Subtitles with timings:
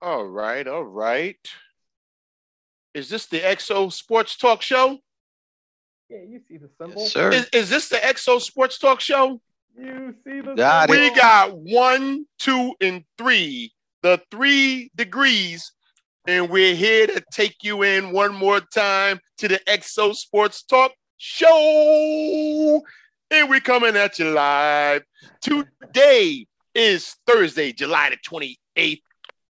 [0.00, 1.36] All right, all right.
[2.94, 4.98] Is this the XO Sports Talk Show?
[6.08, 7.02] Yeah, you see the symbol.
[7.02, 7.32] Yes, sir.
[7.32, 9.40] Is, is this the XO Sports Talk Show?
[9.76, 11.04] You see the Got symbol.
[11.04, 13.72] We got one, two, and three,
[14.02, 15.72] the three degrees,
[16.26, 20.92] and we're here to take you in one more time to the XO Sports Talk
[21.16, 22.82] Show.
[23.30, 25.02] And we're coming at you live.
[25.42, 29.00] Today is Thursday, July the 28th,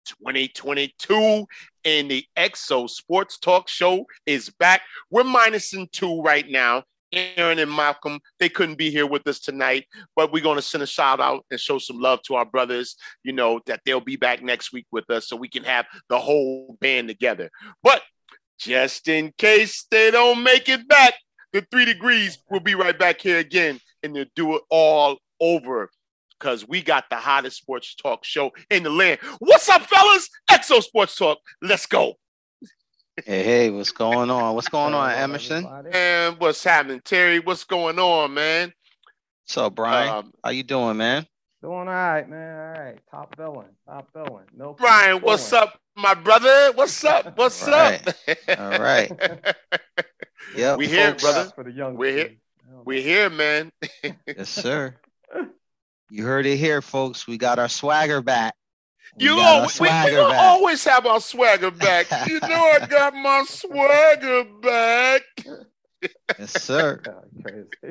[0.04, 1.46] 2022,
[1.84, 4.82] and the XO Sports Talk Show is back.
[5.10, 6.84] We're minusing two right now.
[7.12, 9.86] Aaron and Malcolm, they couldn't be here with us tonight,
[10.16, 12.96] but we're going to send a shout out and show some love to our brothers,
[13.22, 16.18] you know, that they'll be back next week with us so we can have the
[16.18, 17.50] whole band together.
[17.82, 18.02] But
[18.58, 21.14] just in case they don't make it back,
[21.52, 25.88] the three degrees will be right back here again and they'll do it all over
[26.44, 29.18] because we got the hottest sports talk show in the land.
[29.38, 30.28] What's up, fellas?
[30.50, 31.38] XO Sports Talk.
[31.62, 32.16] Let's go.
[33.24, 34.54] Hey, hey, what's going on?
[34.54, 35.66] What's going on, Emerson?
[35.90, 37.38] And what's happening, Terry?
[37.38, 38.74] What's going on, man?
[39.44, 40.08] What's up, Brian?
[40.10, 41.26] Um, How you doing, man?
[41.62, 42.76] Doing all right, man.
[42.76, 42.98] All right.
[43.10, 43.68] Top billing.
[43.88, 44.44] Top billing.
[44.54, 44.74] No.
[44.74, 46.72] Brian, what's up, my brother?
[46.74, 47.34] What's up?
[47.38, 48.02] What's up?
[48.58, 49.10] All right.
[50.56, 51.50] yeah, We here, brother.
[51.54, 52.36] For the young We're here.
[52.84, 53.72] We're here, man.
[54.26, 54.96] Yes, sir.
[56.14, 57.26] You heard it here, folks.
[57.26, 58.54] We got our swagger back.
[59.18, 60.42] We You got always, we, we gonna back.
[60.44, 62.06] always have our swagger back.
[62.28, 62.48] You know
[62.80, 65.22] I got my swagger back.
[66.38, 67.02] Yes, sir.
[67.46, 67.90] Oh.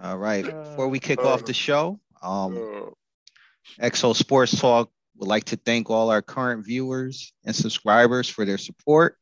[0.02, 0.44] All right.
[0.46, 5.56] Before we kick Uh, off the show, um, Uh, XO Sports Talk would like to
[5.56, 9.18] thank all our current viewers and subscribers for their support.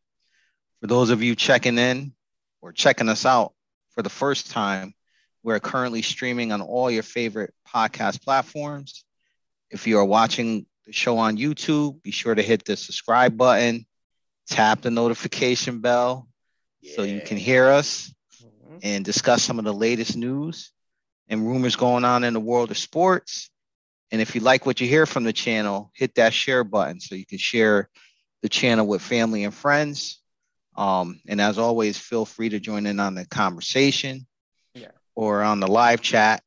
[0.80, 2.12] For those of you checking in
[2.60, 3.54] or checking us out
[3.90, 4.94] for the first time,
[5.44, 9.04] we're currently streaming on all your favorite podcast platforms.
[9.70, 13.86] If you are watching the show on YouTube, be sure to hit the subscribe button,
[14.48, 16.26] tap the notification bell
[16.96, 18.12] so you can hear us
[18.42, 18.80] Mhm.
[18.82, 20.72] and discuss some of the latest news
[21.28, 23.50] and rumors going on in the world of sports.
[24.10, 27.14] And if you like what you hear from the channel, hit that share button so
[27.14, 27.88] you can share
[28.42, 30.20] the channel with family and friends.
[30.76, 34.33] Um, and as always, feel free to join in on the conversation Yeah.
[35.14, 36.42] Or on the live chat.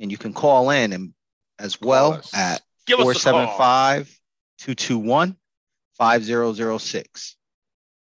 [0.00, 1.14] And you can call in and
[1.58, 3.46] as well at Give us a call.
[3.46, 4.20] 475
[4.58, 5.36] 221
[5.96, 7.36] 5006.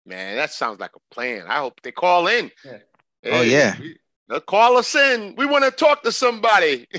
[0.06, 1.44] Man, that sounds like a plan.
[1.48, 2.50] I hope they call in.
[2.64, 2.78] Yeah.
[3.26, 3.76] Oh, yeah.
[3.78, 3.96] we-
[4.46, 5.34] call us in.
[5.36, 6.86] We want to talk to somebody.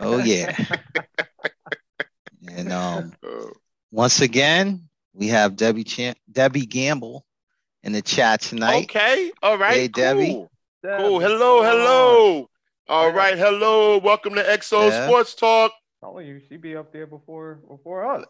[0.00, 0.56] Oh, yeah.
[2.54, 3.46] and um, Uh,
[3.90, 7.24] Once again, we have Debbie Chan- Debbie Gamble
[7.82, 8.84] in the chat tonight.
[8.84, 9.32] okay.
[9.42, 9.74] All right.
[9.74, 10.02] Hey, cool.
[10.02, 10.46] Debbie.
[10.84, 11.18] Cool.
[11.18, 11.56] Deb, Hello.
[11.56, 11.68] what's?
[11.68, 12.50] Hello.
[12.88, 13.14] All Yeah.
[13.16, 13.38] right.
[13.38, 13.98] Hello.
[13.98, 15.06] Welcome to XO Yeah.
[15.06, 15.72] Sports Talk.
[16.02, 18.24] Oh, you, she be up there before before us.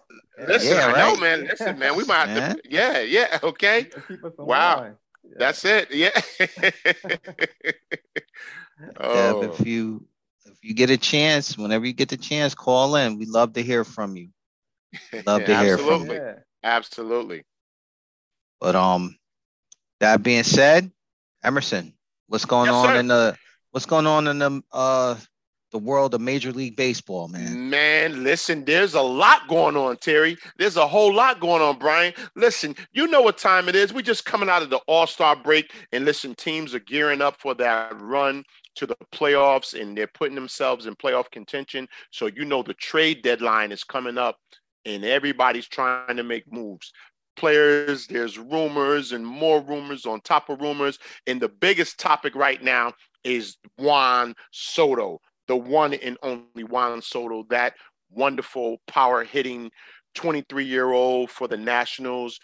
[0.46, 1.44] Listen, Yeah, I know, man.
[1.44, 1.94] Listen, man.
[1.96, 2.62] We might have to.
[2.68, 3.00] Yeah.
[3.02, 3.38] Yeah.
[3.42, 3.84] Okay.
[3.84, 4.84] To keep us in Wow.
[4.84, 5.30] Yeah.
[5.38, 5.90] That's it.
[5.90, 6.10] Yeah.
[8.80, 10.06] Deb, oh, if you
[10.46, 13.18] if you get a chance, whenever you get the chance, call in.
[13.18, 14.30] We'd love to hear from you.
[15.26, 16.34] love to hear from absolutely, Yeah.
[16.64, 17.44] absolutely.
[18.60, 19.18] But um,
[20.00, 20.90] that being said,
[21.44, 21.92] Emerson,
[22.28, 23.00] what's going Yes, on sir.
[23.00, 23.36] in the
[23.72, 25.16] what's going on in the uh
[25.70, 27.68] the world of Major League Baseball, man?
[27.68, 30.38] Man, listen, there's a lot going on, Terry.
[30.56, 32.14] There's a whole lot going on, Brian.
[32.34, 33.92] Listen, you know what time it is.
[33.92, 37.38] We're just coming out of the All Star break, and listen, teams are gearing up
[37.38, 38.44] for that run
[38.76, 41.86] to the playoffs, and they're putting themselves in playoff contention.
[42.12, 44.36] So, you know, the trade deadline is coming up,
[44.86, 46.92] and everybody's trying to make moves.
[47.38, 50.98] Players, there's rumors and more rumors on top of rumors.
[51.26, 52.92] And the biggest topic right now
[53.24, 57.74] is Juan Soto the one and only Juan Soto, that
[58.10, 59.70] wonderful power hitting
[60.14, 62.38] 23 year old for the Nationals.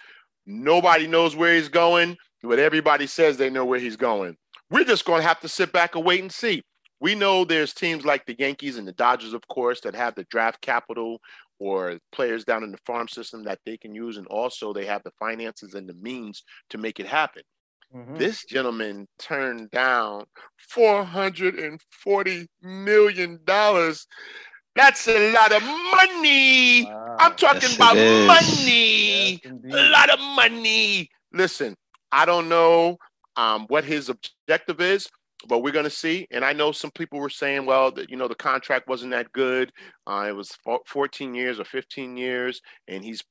[0.47, 4.37] Nobody knows where he's going, but everybody says they know where he's going.
[4.71, 6.63] We're just going to have to sit back and wait and see.
[7.01, 10.25] We know there's teams like the Yankees and the Dodgers, of course, that have the
[10.25, 11.21] draft capital
[11.59, 14.17] or players down in the farm system that they can use.
[14.17, 17.43] And also, they have the finances and the means to make it happen.
[17.95, 18.19] Mhm.
[18.19, 20.25] This gentleman turned down
[20.75, 23.39] $440 million.
[24.77, 26.85] That's a lot of money.
[26.85, 27.17] Wow.
[27.21, 29.41] I'm talking Yes, about money.
[29.45, 29.53] Yes.
[29.73, 31.09] A lot of money.
[31.33, 31.77] Listen,
[32.11, 32.99] I don't know
[33.37, 35.09] um, what his objective is,
[35.49, 36.27] but we're going to see.
[36.31, 39.33] And I know some people were saying, well, that, you know, the contract wasn't that
[39.33, 39.73] good.
[40.07, 40.57] Uh, it was
[40.87, 43.23] 14 years or 15 years, and he's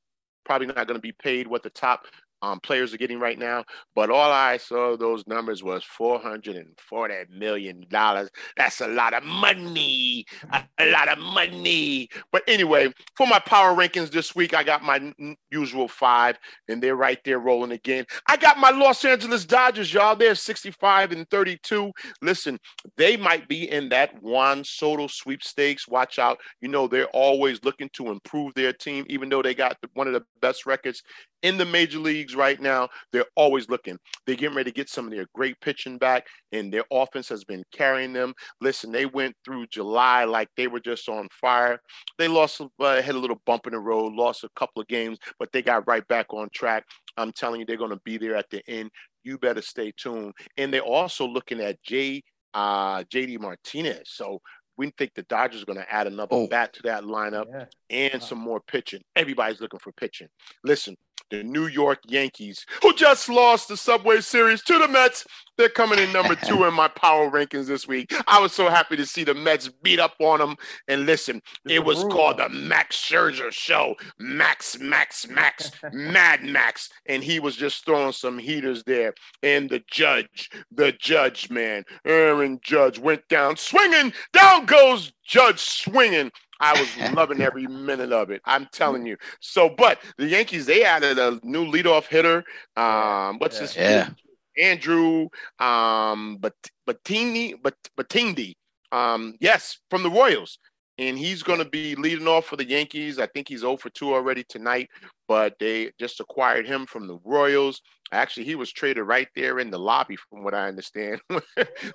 [0.46, 2.06] probably not going to be paid what the top
[2.44, 3.64] um, players are getting right now.
[3.96, 8.30] But all I saw those numbers was four hundred and forty million dollars.
[8.58, 12.10] That's a lot of money, a, a, lot of money.
[12.34, 15.14] But anyway, for my power rankings this week, I got my
[15.52, 16.38] usual five,
[16.68, 18.06] and they're right there rolling again.
[18.28, 20.16] I got my Los Angeles Dodgers, y'all.
[20.16, 21.94] They're sixty-five and thirty-two.
[22.22, 22.60] Listen,
[22.98, 25.88] they might be in that Juan Soto sweepstakes.
[25.88, 26.40] Watch out.
[26.60, 30.14] You know they're always looking to improve their team, even though they got one of
[30.14, 31.04] the best records
[31.44, 32.90] in the major leagues right now.
[33.12, 33.98] They're always looking.
[34.26, 37.44] They're getting ready to get some of their great pitching back, and their offense has
[37.44, 38.34] been carrying them.
[38.62, 41.80] Listen, they went through July like they were just on fire.
[42.18, 45.18] They lost, uh, had a little bump in the road, lost a couple of games,
[45.40, 46.86] but they got right back on track.
[47.18, 48.90] I'm telling you, they're going to be there at the end.
[49.24, 50.34] You better stay tuned.
[50.58, 52.24] And they're also looking at J.
[52.54, 54.12] Uh, JD Martinez.
[54.12, 54.40] So
[54.78, 56.48] we think the Dodgers are going to add another oh.
[56.48, 57.66] bat to that lineup yeah.
[57.90, 59.02] and some more pitching.
[59.16, 60.28] Everybody's looking for pitching.
[60.64, 60.96] Listen,
[61.34, 65.26] the New York Yankees, who just lost the Subway Series to the Mets.
[65.58, 68.14] They're coming in number two in my power rankings this week.
[68.28, 70.56] I was so happy to see the Mets beat up on them.
[70.88, 73.96] And listen, it was called the Max Scherzer Show.
[74.20, 76.90] Max, Max, Max, Mad Max.
[77.08, 79.16] And he was just throwing some heaters there.
[79.42, 84.14] And the judge, the judge, man, Aaron Judge went down swinging.
[84.34, 88.42] Down goes Judge swinging I was loving every minute of it.
[88.46, 89.18] I'm telling you.
[89.42, 92.44] So, but the Yankees they added a new leadoff hitter.
[92.78, 93.62] Um, what's yeah.
[93.62, 94.04] his yeah.
[94.04, 94.16] name?
[94.56, 95.28] Andrew
[95.60, 96.54] um, but
[96.88, 98.56] Batini, but Batindi.
[98.92, 100.60] Um, yes, from the Royals
[100.98, 103.20] and he's going to be leading off for the Yankees.
[103.20, 104.90] I think he's 0 for 2 already tonight,
[105.28, 107.82] but they just acquired him from the Royals.
[108.14, 111.22] Actually, he was traded right there in the lobby, from what I understand.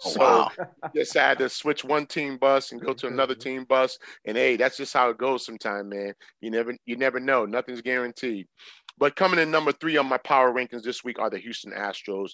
[0.04, 0.50] Oh, so wow.
[0.94, 3.98] just had to switch one team bus and go to another team bus.
[4.24, 6.14] And hey, that's just how it goes sometimes, man.
[6.40, 7.44] You never you never know.
[7.46, 8.46] Nothing's guaranteed.
[8.98, 12.32] But coming in number three on my power rankings this week are the Houston Astros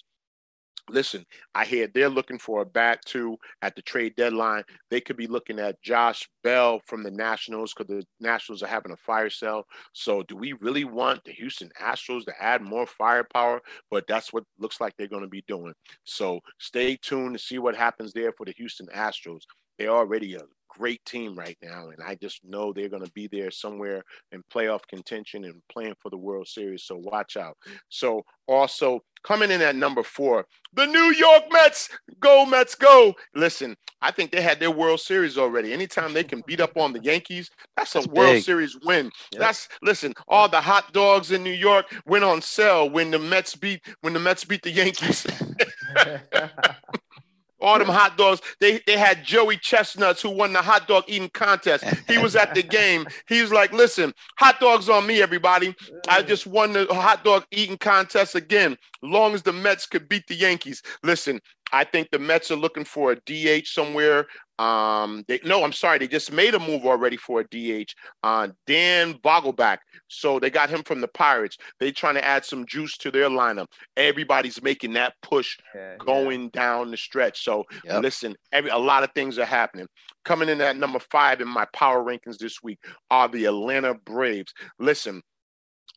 [0.89, 4.63] listen, I hear they're looking for a bat too at the trade deadline.
[4.89, 8.91] They could be looking at Josh Bell from the Nationals because the Nationals are having
[8.91, 9.63] a fire sale.
[9.93, 13.61] So, do we really want the Houston Astros to add more firepower?
[13.89, 15.73] But that's what looks like they're going to be doing.
[16.03, 19.41] So, stay tuned to see what happens there for the Houston Astros.
[19.77, 20.41] They're already a
[20.77, 24.43] great team right now, and I just know they're going to be there somewhere in
[24.53, 26.83] playoff contention and playing for the World Series.
[26.83, 27.57] So watch out.
[27.89, 31.89] So also coming in at number four, the New York Mets.
[32.19, 33.13] Go Mets, go!
[33.33, 35.73] Listen, I think they had their World Series already.
[35.73, 38.43] Anytime they can beat up on the Yankees, that's, that's a World big.
[38.43, 39.05] Series win.
[39.31, 39.39] Yep.
[39.39, 40.13] That's listen.
[40.27, 44.13] All the hot dogs in New York went on sale when the Mets beat when
[44.13, 45.25] the Mets beat the Yankees.
[47.61, 48.41] all them hot dogs.
[48.59, 51.83] They they had Joey Chestnuts who won the hot dog eating contest.
[52.07, 53.05] He was at the game.
[53.27, 55.75] He was like, "Listen, hot dogs on me, everybody.
[56.07, 58.77] I just won the hot dog eating contest again.
[59.01, 60.81] Long as the Mets could beat the Yankees.
[61.03, 61.39] Listen,
[61.71, 64.27] I think the Mets are looking for a DH somewhere.
[64.57, 67.91] Um, they, no, I'm sorry, they just made a move already for a DH.
[68.23, 69.79] Uh, Dan Vogelbach.
[70.07, 71.57] So they got him from the Pirates.
[71.79, 73.67] They're trying to add some juice to their lineup.
[73.97, 76.49] Everybody's making that push yeah, going yeah.
[76.53, 77.43] down the stretch.
[77.43, 78.01] So yep.
[78.01, 79.87] listen, every a lot of things are happening.
[80.23, 82.79] Coming in at number five in my power rankings this week
[83.11, 84.53] are the Atlanta Braves.
[84.79, 85.21] Listen,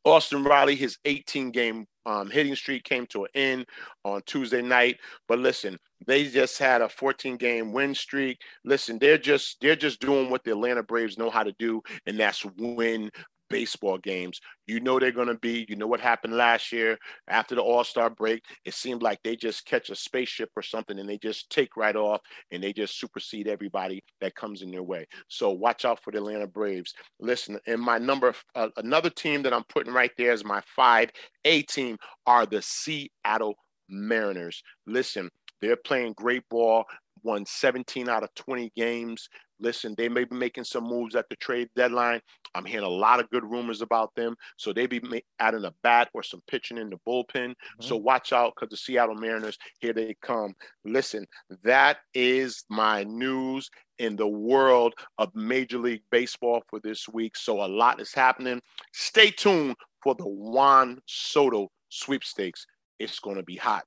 [0.04, 3.66] Austin Riley, his 18 game um, hitting streak came to an end
[4.04, 4.98] on Tuesday night.
[5.28, 8.38] But listen, they just had a 14 game win streak.
[8.64, 12.18] Listen, they're just they're just doing what the Atlanta Braves know how to do, and
[12.18, 13.10] that's win
[13.50, 14.40] baseball games.
[14.66, 15.66] You know they're going to be.
[15.68, 18.44] You know what happened last year after the All Star break.
[18.64, 21.96] It seemed like they just catch a spaceship or something and they just take right
[21.96, 25.06] off and they just supersede everybody that comes in their way.
[25.28, 26.94] So watch out for the Atlanta Braves.
[27.20, 31.10] Listen, and my number, uh, another team that I'm putting right there is my five
[31.44, 33.54] A team are the Seattle
[33.88, 34.62] Mariners.
[34.86, 36.84] Listen, they're playing great ball
[37.22, 39.28] won 17 out of 20 games.
[39.60, 42.20] Listen, they may be making some moves at the trade deadline.
[42.54, 44.36] I'm hearing a lot of good rumors about them.
[44.56, 45.00] So they be
[45.38, 47.26] adding a bat or some pitching in the bullpen.
[47.50, 47.82] Mm-hmm.
[47.82, 50.54] So watch out because the Seattle Mariners, here they come.
[50.84, 51.26] Listen,
[51.64, 57.36] that is my news in the world of Major League Baseball for this week.
[57.36, 58.60] So a lot is happening.
[58.92, 62.66] Stay tuned for the Juan Soto sweepstakes.
[63.00, 63.84] It's going to be hot.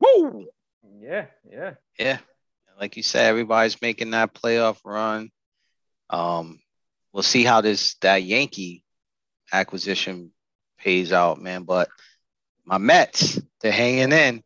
[0.00, 0.46] Woo!
[1.00, 1.74] Yeah, yeah.
[1.98, 2.18] Yeah
[2.78, 5.30] like you said, everybody's making that playoff run.
[6.10, 6.60] Um,
[7.12, 8.84] we'll see how this that Yankee
[9.52, 10.32] acquisition
[10.78, 11.64] pays out, man.
[11.64, 11.88] But
[12.64, 14.42] my Mets, they're hanging in.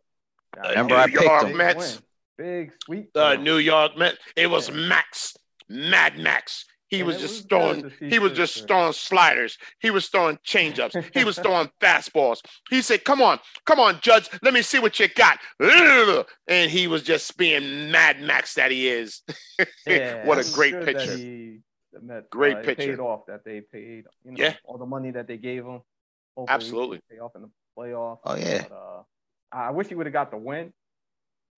[0.57, 1.57] Remember, New I picked York them.
[1.57, 2.03] Mets.
[2.37, 3.13] Big sweet.
[3.15, 4.19] The New York Mets.
[4.37, 5.37] It was Max,
[5.69, 7.93] Mad Max, He And was just was throwing.
[8.01, 8.69] He was just Fister.
[8.69, 9.59] throwing sliders.
[9.81, 11.15] He was throwing changeups.
[11.15, 12.41] He was throwing fastballs.
[12.71, 14.29] He said, "Come on, come on, Judge.
[14.43, 15.39] Let me see what you got."
[16.49, 19.23] And he was just being Mad Max that he is.
[19.87, 21.17] Yeah, what it a was great good that picture.
[21.17, 21.61] he-
[21.93, 22.87] the Mets, Great uh, it picture.
[22.89, 24.05] Paid off that they paid.
[24.25, 24.55] You know, Yeah.
[24.65, 25.81] all the money that they gave him.
[26.37, 27.01] Hopefully Absolutely.
[27.11, 28.19] Pay off in the playoffs.
[28.25, 28.65] Oh, yeah.
[28.69, 29.03] But, uh,
[29.51, 30.73] I wish he would have got the win,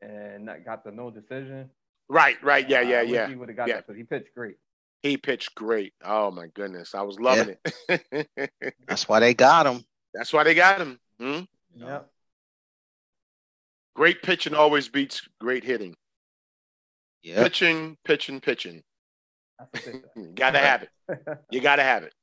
[0.01, 1.71] and got the no decision.
[2.09, 3.29] Right, right, yeah, I yeah, wish yeah.
[3.29, 3.75] He would have got Yeah.
[3.77, 4.57] that because he pitched great.
[5.03, 5.95] He pitched great.
[6.05, 7.57] Oh my goodness, I was loving
[7.89, 8.51] it.
[8.87, 9.83] That's why they got him.
[10.13, 10.99] That's why they got him.
[11.19, 11.41] Hmm?
[11.75, 12.09] Yep.
[13.97, 15.95] Great pitching always beats great hitting.
[17.23, 17.43] Yeah.
[17.43, 18.83] Pitching, pitching, pitching.
[19.59, 20.03] That's what they said.
[20.17, 20.91] You gotta have it.
[21.51, 22.15] You gotta have it.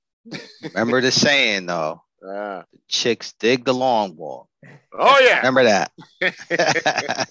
[0.73, 2.63] Remember the saying though, Ah.
[2.87, 4.49] chicks dig the long ball.
[4.93, 5.37] oh yeah.
[5.37, 5.91] Remember that.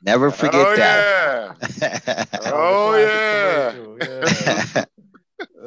[0.00, 1.56] Never forget oh that.
[1.80, 2.24] yeah.
[2.52, 4.84] Oh, yeah.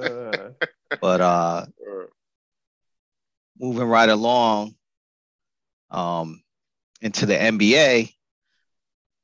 [0.04, 0.50] Uh,
[1.02, 1.66] but uh
[3.60, 4.76] moving right along
[5.90, 6.42] um
[7.02, 8.12] into the NBA,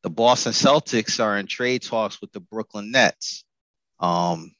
[0.03, 3.43] the Boston Celtics are in trade talks with the Brooklyn Nets.
[3.99, 4.53] Um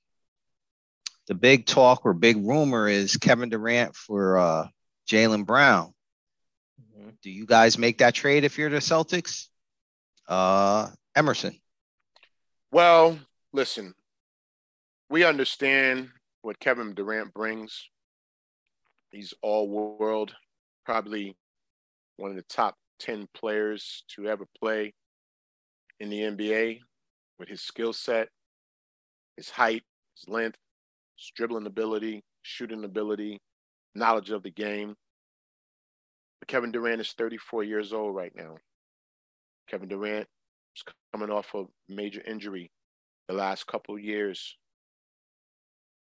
[1.27, 4.68] the big talk or big rumor is Kevin Durant for uh
[5.10, 5.94] Jaylen Brown.
[6.98, 7.13] mhm.
[7.22, 9.48] Do you guys make that trade if you're the Celtics?
[10.27, 11.60] Uh Emerson.
[12.72, 13.17] Well,
[13.53, 13.93] listen,
[15.10, 16.10] we understand
[16.41, 17.89] what Kevin Durant brings.
[19.12, 20.36] He's all world,
[20.86, 21.36] probably
[22.17, 24.93] one of the top 10 players to ever play
[26.00, 26.79] in the NBA
[27.39, 28.29] with his skill set,
[29.38, 29.84] his height,
[30.15, 30.57] his length,
[31.17, 33.39] his dribbling ability, shooting ability,
[33.96, 34.96] knowledge of the game.
[36.39, 38.57] But Kevin Durant is 34 years old right now.
[39.69, 40.27] Kevin Durant
[40.75, 40.83] is
[41.13, 42.71] coming off a major injury
[43.27, 44.57] the last couple years.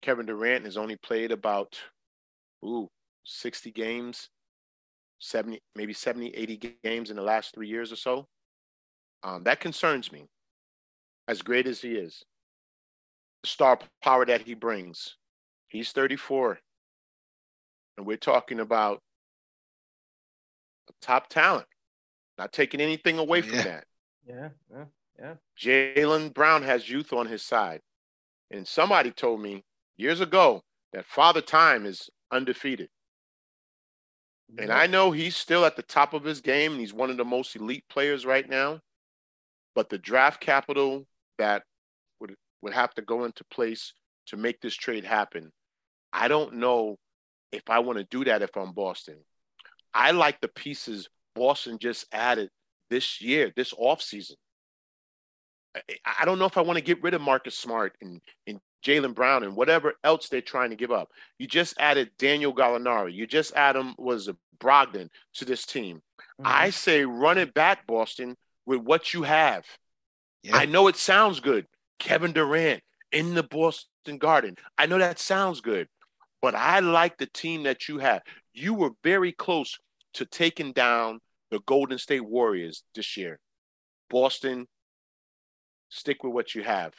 [0.03, 1.79] Kevin Durant has only played about
[2.65, 2.89] ooh
[3.25, 4.29] 60 games,
[5.19, 8.27] 70 maybe 70, 80 games in the last three years or so.
[9.23, 10.27] Um, that concerns me.
[11.29, 12.23] As great as he is,
[13.43, 15.17] the star power that he brings.
[15.69, 16.61] He's 34,
[17.97, 19.01] and we're talking about
[20.89, 21.67] a top talent.
[22.39, 23.85] Not taking anything away from that.
[24.27, 24.85] Yeah, yeah,
[25.19, 25.35] yeah.
[25.59, 27.81] Jaylen Brown has youth on his side.
[28.51, 29.65] And somebody told me
[29.97, 30.63] years ago
[30.93, 32.89] that Father Time is undefeated.
[34.59, 37.17] And I know he's still at the top of his game and he's one of
[37.17, 38.81] the most elite players right now.
[39.75, 41.07] But the draft capital
[41.39, 41.65] that
[42.21, 43.93] would would have to go into place
[44.27, 45.53] to make this trade happen,
[46.13, 46.97] I don't know
[47.53, 49.17] if I want to do that if I'm Boston.
[49.93, 52.51] I like the pieces Boston just added
[52.91, 54.35] this year, this offseason.
[55.77, 55.81] I,
[56.21, 59.15] I don't know if I want to get rid of Marcus Smart and, and Jaylen
[59.15, 61.11] Brown and whatever else they're trying to give up.
[61.39, 63.13] You just added Daniel Gallinari.
[63.13, 66.03] You just added was a Brogdon to this team.
[66.41, 66.47] Mhm.
[66.47, 69.67] I say run it back, Boston, with what you have.
[70.43, 70.57] Yeah.
[70.57, 71.67] I know it sounds good.
[71.99, 74.57] Kevin Durant in the Boston Garden.
[74.79, 75.89] I know that sounds good,
[76.41, 78.23] but I like the team that you have.
[78.55, 79.79] You were very close
[80.15, 83.39] to taking down the Golden State Warriors this year.
[84.11, 84.67] Boston,
[85.89, 86.93] stick with what you have.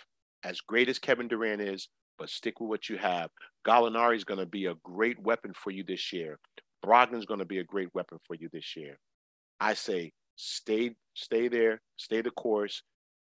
[0.44, 3.30] As great as Kevin Durant is, but stick with what you have.
[3.66, 6.39] Gallinari is going to be a great weapon for you this year.
[6.82, 8.98] Brogdon's going to be a great weapon for you this year.
[9.60, 12.84] I say stay stay there, stay the course.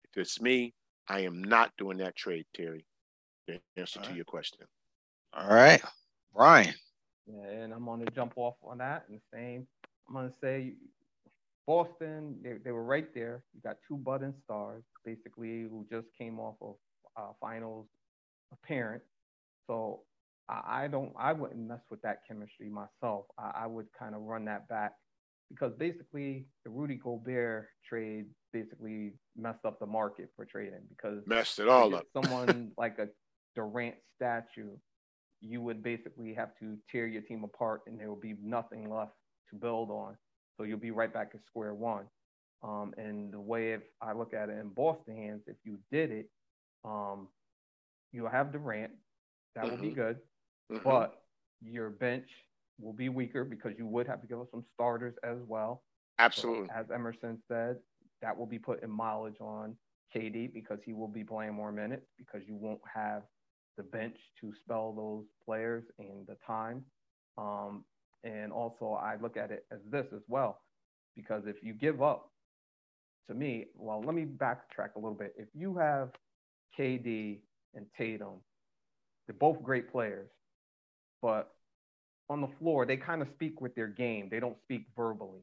[0.04, 0.74] If it's me,
[1.08, 2.84] I am not doing that trade, Terry.
[3.46, 4.16] The answer All to right.
[4.16, 4.60] your question.
[5.32, 5.82] All right.
[6.34, 6.74] Brian.
[7.26, 9.66] Yeah, and I'm going to jump off on that and the same.
[10.06, 10.74] I'm going to say
[11.68, 13.44] Boston, they, they were right there.
[13.54, 16.76] You got two budding stars, basically, who just came off of
[17.14, 17.86] uh, finals
[18.54, 19.04] appearance.
[19.66, 20.00] So
[20.48, 23.26] I, I don't, I wouldn't mess with that chemistry myself.
[23.38, 24.92] I, I would kind of run that back
[25.50, 31.58] because basically the Rudy Gobert trade basically messed up the market for trading because Messed
[31.58, 32.04] it all up.
[32.14, 33.08] someone like a
[33.54, 34.70] Durant statue,
[35.42, 39.12] you would basically have to tear your team apart and there would be nothing left
[39.50, 40.16] to build on.
[40.58, 42.06] So you'll be right back at square one.
[42.62, 46.10] Um, and the way if I look at it in Boston hands, if you did
[46.10, 46.30] it,
[46.84, 47.28] um,
[48.12, 48.92] you'll have Durant.
[49.54, 49.94] That will be Mhm.
[49.94, 50.20] good.
[50.70, 50.82] Mhm.
[50.84, 51.24] But
[51.60, 52.28] your bench
[52.78, 55.84] will be weaker because you would have to give us some starters as well.
[56.36, 56.68] So, Absolutely.
[56.70, 57.82] as Emerson said,
[58.20, 59.78] that will be putting mileage on
[60.14, 63.24] KD because he will be playing more minutes because you won't have
[63.76, 66.84] the bench to spell those players and the time.
[67.36, 67.84] Um,
[68.24, 70.62] and also, I look at it as this as well
[71.16, 72.30] because if you give up,
[73.28, 75.34] to me, well, let me backtrack a little bit.
[75.36, 76.10] If you have
[76.78, 77.40] KD
[77.74, 78.40] and Tatum
[79.26, 80.30] they're both great players,
[81.20, 81.54] but
[82.30, 84.28] on the floor they kind of speak with their game.
[84.30, 85.42] They don't speak verbally.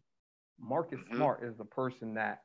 [0.60, 1.16] Marcus Mhm.
[1.16, 2.44] Smart is the person that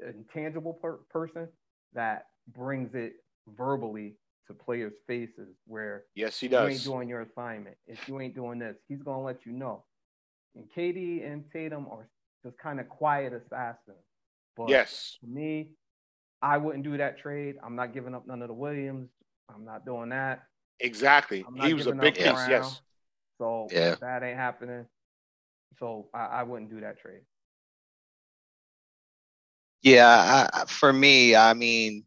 [0.00, 1.48] intangible per- person
[1.92, 4.19] that brings it verbally
[4.50, 6.60] to players' faces where Yes, he does.
[6.62, 6.84] you ain't does.
[6.84, 7.76] doing your assignment.
[7.86, 9.84] If you ain't doing this, he's gonna let you know.
[10.56, 12.08] And KD and Tatum are
[12.44, 14.04] just kind of quiet assassins.
[14.56, 15.16] But Yes.
[15.20, 15.70] for me,
[16.42, 17.56] I wouldn't do that trade.
[17.62, 19.08] I'm not giving up none of the Williams.
[19.48, 20.42] I'm not doing that.
[20.80, 21.44] Exactly.
[21.62, 22.24] He was a big piece.
[22.32, 22.50] Brown.
[22.50, 22.80] Yes.
[23.38, 23.94] So Yeah.
[24.00, 24.86] that ain't happening.
[25.78, 27.22] So I, I wouldn't do that trade.
[29.82, 30.06] Yeah,
[30.52, 32.04] I, I- for me, I mean,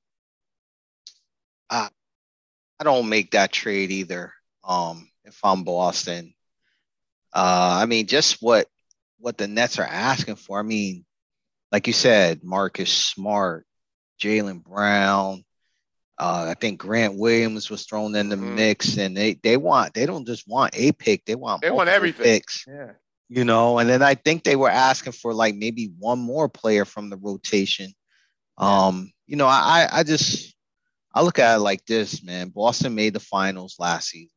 [1.70, 1.90] I
[2.80, 4.34] I don't make that trade either.
[4.64, 6.34] Um, if I'm Boston,
[7.34, 8.68] uh, I mean, just what
[9.20, 10.60] what the Nets are asking for.
[10.60, 11.06] I mean,
[11.72, 13.66] like you said, Marcus Smart,
[14.22, 15.44] Jaylen Brown.
[16.18, 18.54] Uh, I think Grant Williams was thrown in the Mhm.
[18.56, 21.90] mix, and they they want they don't just want a pick, they want They want
[21.90, 22.24] everything.
[22.24, 22.92] picks Yeah.
[23.30, 26.86] you know, and then I think they were asking for like maybe one more player
[26.86, 27.94] from the rotation.
[28.58, 30.53] Um, you know, I I just
[31.14, 32.50] I look at it like this, man.
[32.50, 34.30] Boston made the finals last season.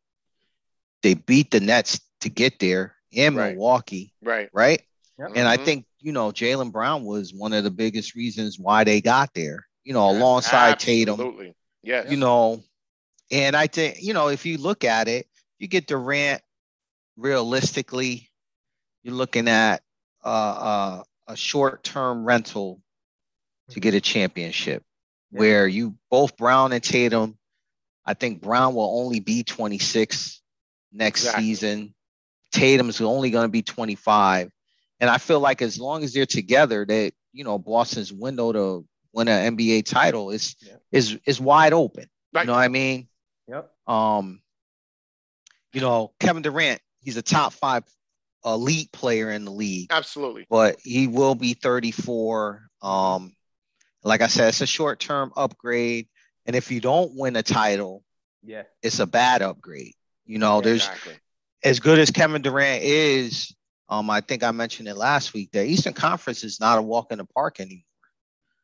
[1.02, 3.54] They beat the Nets to get there in Right.
[3.54, 4.50] Milwaukee, Right.
[4.52, 4.83] right?
[5.18, 5.33] Yep.
[5.35, 5.64] And I Mhm.
[5.64, 9.66] think, you know, Jaylen Brown was one of the biggest reasons why they got there,
[9.85, 11.54] you know, alongside Tatum Absolutely.
[11.83, 12.11] Yes.
[12.11, 12.62] you know,
[13.30, 15.28] and I think, you know, if you look at it,
[15.59, 16.42] you get Durant
[17.16, 18.30] realistically,
[19.02, 19.83] you're looking at
[20.25, 22.83] uh, uh, a short term rental
[23.71, 24.85] to get a championship
[25.30, 25.38] Yeah.
[25.40, 27.37] where you both Brown and Tatum,
[28.04, 30.40] I think Brown will only be 26
[30.92, 31.45] next Exactly.
[31.45, 31.95] season.
[32.52, 34.50] Tatum's only going to be 25.
[35.00, 38.87] And I feel like as long as they're together, that, you know, Boston's window to
[39.12, 40.76] win an NBA title is Yeah.
[40.92, 42.09] is is wide open.
[42.33, 42.42] Right.
[42.42, 43.09] You know what I mean?
[43.49, 43.71] Yep.
[43.87, 44.40] Um,
[45.73, 47.85] you know, Kevin Durant, he's a top five
[48.45, 50.47] elite player in the league, Absolutely.
[50.49, 52.62] but he will be 34.
[52.80, 53.36] Um,
[54.07, 56.09] like I said, it's a short term upgrade.
[56.47, 58.05] And if you don't win a title,
[58.42, 58.62] Yeah.
[58.83, 59.95] it's a bad upgrade.
[60.25, 60.88] You know, there's
[61.64, 63.55] as good as Kevin Durant is.
[63.88, 65.51] Um, I think I mentioned it last week.
[65.53, 67.83] The Eastern Conference is not a walk in the park anymore.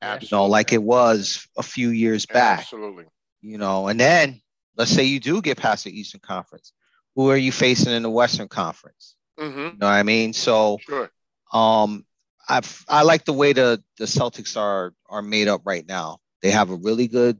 [0.02, 0.18] Yeah.
[0.20, 2.60] You know, like it was a few years back.
[2.60, 3.04] Absolutely.
[3.40, 4.40] you know, and then
[4.76, 6.72] let's say you do get past the Eastern Conference.
[7.14, 9.14] Who are you facing in the Western Conference?
[9.38, 9.58] Mm-hmm.
[9.58, 10.32] You know what I mean?
[10.32, 11.10] So Sure.
[11.52, 12.04] um
[12.48, 16.18] I I like the way the the Celtics are are made up right now.
[16.42, 17.38] They have a really good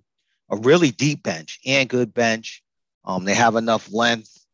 [0.51, 2.63] a really deep bench and good bench.
[3.05, 4.47] Um they have enough length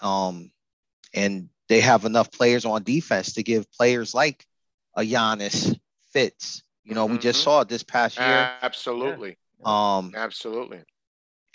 [0.00, 0.50] um
[1.14, 4.44] and they have enough players on defense to give players like
[4.94, 5.78] a Giannis
[6.12, 6.62] fits.
[6.84, 7.44] You know, we just Mhm.
[7.44, 8.50] saw it this past year.
[8.62, 9.36] Absolutely.
[9.64, 10.84] Um Absolutely.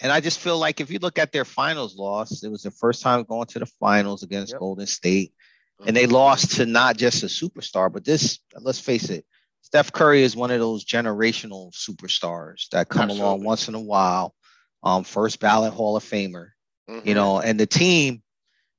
[0.01, 2.71] and I just feel like if you look at their finals loss, it was the
[2.71, 4.59] first time going to the finals against Yep.
[4.59, 5.33] Golden State.
[5.85, 9.25] And they lost to not just a superstar, but this, let's face it,
[9.61, 14.33] Steph Curry is one of those generational superstars that come along once in a while.
[14.83, 16.49] Um, first ballot Hall of Famer,
[16.89, 17.05] Mhm.
[17.05, 18.21] you know, and the team,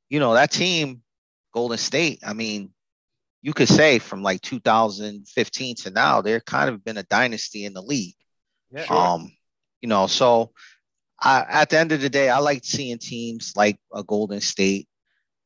[0.08, 1.02] you know, that team,
[1.52, 2.72] Golden State, I mean,
[3.42, 7.74] you could say from like 2015 to now, they're kind of been a dynasty in
[7.74, 8.16] the league.
[8.70, 8.84] Yeah.
[8.84, 8.96] Sure.
[8.96, 9.32] Um,
[9.80, 10.52] you know, so
[11.20, 14.88] I, at the end of the day, I like seeing teams like a Golden State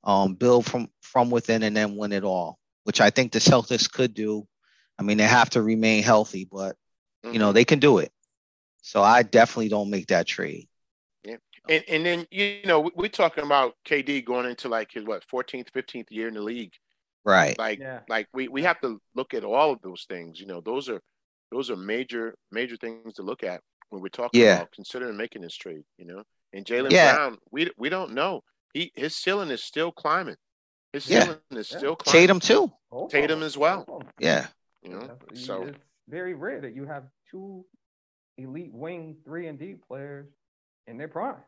[0.04, 3.90] um, build from from within and then win it all, which I think the Celtics
[3.90, 4.46] could do.
[4.98, 6.76] I mean, they have to remain healthy, but
[7.24, 7.54] you know Mhm.
[7.54, 8.12] they can do it.
[8.82, 10.68] So I definitely don't make that trade.
[11.24, 11.36] Yeah.
[11.68, 15.24] And, and then you know we- we're talking about KD going into like his what
[15.26, 16.72] 14th, 15th year in the league.
[17.24, 17.58] Right.
[17.58, 18.00] Like Yeah.
[18.08, 20.40] like we, we have to look at all of those things.
[20.40, 21.00] You know, those are
[21.50, 24.56] those are major major things to look at when we're talking Yeah.
[24.56, 25.82] about considering making this trade.
[25.98, 27.14] You know, and Jaylen Yeah.
[27.14, 28.42] Brown, we we don't know.
[28.72, 30.36] He his ceiling is still climbing.
[30.92, 31.24] His Yeah.
[31.24, 31.78] ceiling is Yeah.
[31.78, 32.20] still climbing.
[32.20, 32.72] Tatum too.
[32.90, 33.84] Both Tatum as well.
[33.84, 34.12] Both of 'em.
[34.18, 34.46] Yeah.
[34.82, 35.78] You know, That's- so it's
[36.08, 37.64] very rare that you have two
[38.36, 40.26] elite wing three and D players
[40.86, 41.42] in their prime.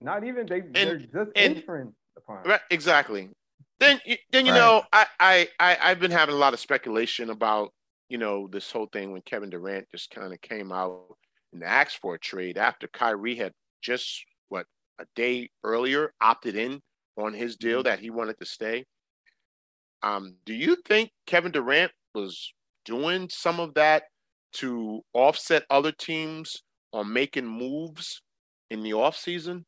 [0.00, 2.44] Not even they they're just and- entering the prime.
[2.44, 3.30] Right, exactly.
[3.78, 4.58] Then, you- then you Right.
[4.58, 7.72] know, I, I, I, I've been having a lot of speculation about,
[8.08, 11.16] you know, this whole thing when Kevin Durant just kind of came out
[11.52, 14.31] and asked for a trade after Kyrie had just what
[14.98, 16.82] a day earlier opted in
[17.16, 17.84] on his deal Mhm.
[17.84, 18.84] that he wanted to stay.
[20.02, 22.52] Um, do you think Kevin Durant was
[22.84, 24.04] doing some of that
[24.54, 28.20] to offset other teams on making moves
[28.70, 29.64] in the offseason?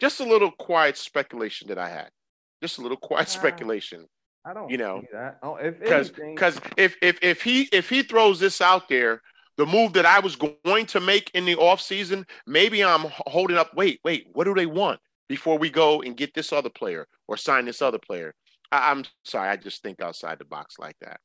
[0.00, 2.10] Just a little quiet speculation that I had.
[2.62, 4.06] Just a little quiet Ah, speculation.
[4.44, 5.02] I don't you know.
[5.42, 9.20] Oh, if Because because if, if if he if he throws this out there
[9.58, 13.74] the move that I was going to make in the offseason, maybe I'm holding up.
[13.74, 17.36] Wait, wait, what do they want before we go and get this other player or
[17.36, 18.34] sign this other player?
[18.70, 21.18] I, am sorry, I just think outside the box like that.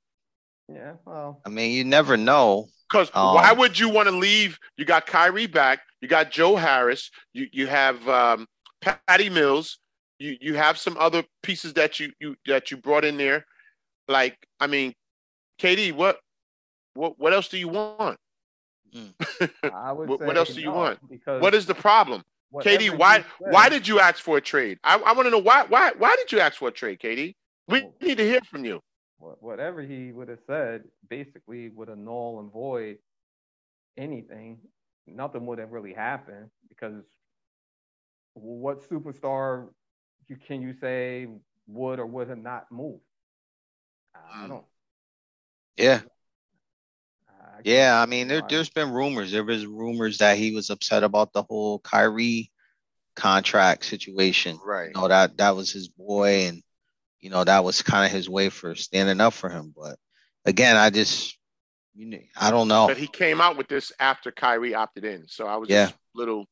[0.68, 2.68] Yeah, well, I mean, you never know.
[2.90, 4.58] Because um, why would you want to leave?
[4.78, 5.80] You got Kyrie back.
[6.02, 7.12] You got Joe Harris.
[7.34, 8.48] You you have um,
[8.82, 9.80] Patty Mills.
[10.20, 13.46] You you have some other pieces that you you that you brought in there.
[14.08, 14.94] Like I mean,
[15.60, 16.20] KD, what
[16.94, 18.18] what what else do you want?
[18.96, 19.14] Mm.
[19.74, 21.00] I would what, what else do you no, want?
[21.26, 22.24] What is the problem?
[22.54, 24.78] KD, why said, why did you ask for a trade?
[24.84, 27.36] I, I want to know why why why did you ask for a trade, KD?
[27.68, 28.82] We well, need to hear from you.
[29.18, 32.98] Whatever he would have said basically would annul and void
[33.98, 34.60] anything.
[35.08, 37.04] Nothing would have really happened because
[38.34, 39.70] what superstar
[40.28, 41.28] you can you say
[41.68, 43.02] would or would have not moved?
[44.16, 44.50] I mm.
[44.50, 44.66] don't.
[45.78, 46.02] Yeah.
[47.64, 49.32] Yeah, I mean, there, there's been rumors.
[49.32, 52.52] There was rumors that he was upset about the whole Kyrie
[53.16, 54.58] contract situation.
[54.64, 54.92] Right.
[54.94, 56.62] You know that that was his boy, and
[57.20, 59.74] you know that was kind of his way for standing up for him.
[59.76, 59.98] But
[60.46, 61.38] again, I just,
[61.96, 62.88] you know, I don't know.
[62.88, 65.86] But he came out with this after Kyrie opted in, so I was yeah.
[65.86, 66.46] just little,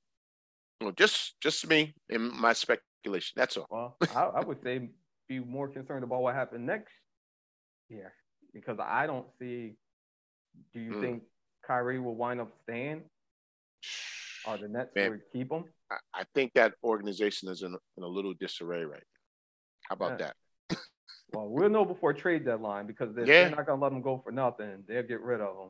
[0.80, 3.34] you know, just just me and my speculation.
[3.36, 3.68] That's all.
[3.70, 4.90] Well, I, I would say
[5.28, 6.94] be more concerned about what happened next
[7.90, 8.14] year
[8.54, 9.76] because I don't see
[10.74, 11.02] do you mm.
[11.02, 11.24] think
[11.66, 13.04] Kyrie will wind up staying?
[14.46, 15.66] Or the Nets Man, will keep him?
[16.14, 19.90] I, think that organization is in, in a little disarray right now.
[19.90, 20.32] How about yeah.
[20.70, 20.78] that?
[21.34, 23.44] well, we'll know before trade deadline because they're, yeah.
[23.44, 24.84] they're not gonna let them go for nothing.
[24.88, 25.70] They'll get rid of them.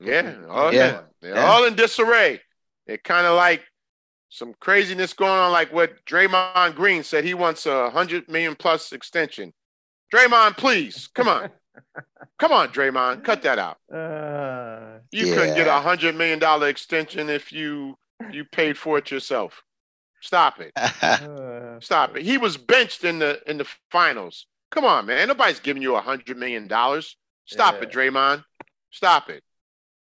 [0.00, 1.02] Yeah, all yeah.
[1.20, 1.44] They're yeah.
[1.44, 2.40] all in disarray.
[2.86, 3.62] They're kind of like
[4.30, 7.24] some craziness going on, like what Draymond Green said.
[7.24, 9.52] He wants a hundred million plus extension.
[10.14, 11.50] Draymond, please, come on.
[12.38, 13.78] Come on, Draymond, cut that out.
[13.92, 15.34] Uh, you yeah.
[15.34, 17.96] couldn't get a hundred million dollar extension if you
[18.32, 19.62] you paid for it yourself.
[20.20, 20.72] Stop it.
[20.76, 22.22] Uh, Stop it.
[22.24, 24.46] He was benched in the in the finals.
[24.70, 25.28] Come on, man.
[25.28, 27.16] Nobody's giving you a hundred million dollars.
[27.46, 27.82] Stop yeah.
[27.82, 28.44] it, Draymond.
[28.90, 29.42] Stop it.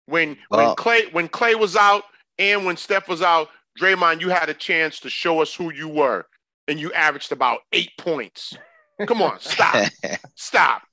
[0.05, 2.03] When well, when Clay when Clay was out
[2.37, 5.87] and when Steph was out, Draymond, you had a chance to show us who you
[5.87, 6.25] were,
[6.67, 8.55] and you averaged about eight points.
[9.05, 9.89] Come on, stop,
[10.35, 10.83] stop.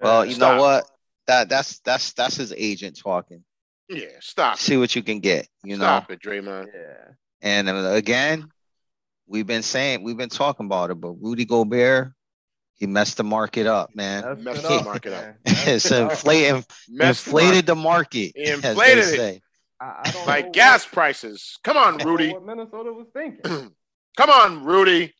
[0.00, 0.56] Well, you stop.
[0.56, 0.84] know what?
[1.26, 3.44] That that's that's that's his agent talking.
[3.88, 4.58] Yeah, stop.
[4.58, 5.48] See what you can get.
[5.64, 6.14] You stop know.
[6.14, 6.68] it, Draymond.
[6.74, 7.12] Yeah.
[7.42, 8.48] And uh, again,
[9.26, 12.12] we've been saying we've been talking about it, but Rudy Gobert,
[12.74, 14.42] he messed the market up, man.
[14.42, 15.34] Messed the market up.
[15.44, 18.32] it's inflated, inflated the market.
[18.34, 19.42] He inflated it.
[19.80, 21.58] I, I like gas what, prices.
[21.64, 22.32] Come on, Rudy.
[22.32, 23.72] What Minnesota was thinking.
[24.16, 25.14] Come on, Rudy.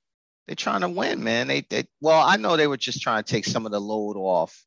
[0.47, 1.47] They're trying to win, man.
[1.47, 4.16] They, they well, I know they were just trying to take some of the load
[4.16, 4.64] off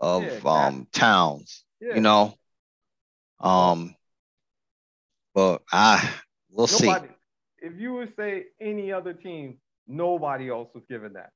[0.00, 1.94] of yeah, um towns, yeah.
[1.94, 2.34] you know.
[3.40, 3.94] Um,
[5.34, 6.08] but I
[6.50, 7.14] we'll nobody, see.
[7.66, 11.30] If you would say any other team, nobody else was given that.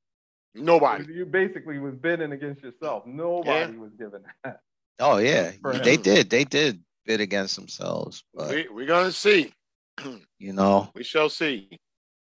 [0.54, 1.12] Nobody.
[1.12, 3.04] You basically was bidding against yourself.
[3.06, 3.78] Nobody yeah.
[3.78, 4.60] was given that.
[4.98, 5.52] Oh yeah,
[5.84, 6.30] they did.
[6.30, 8.24] They did bid against themselves.
[8.34, 9.52] But we, we're gonna see.
[10.38, 11.78] you know, we shall see.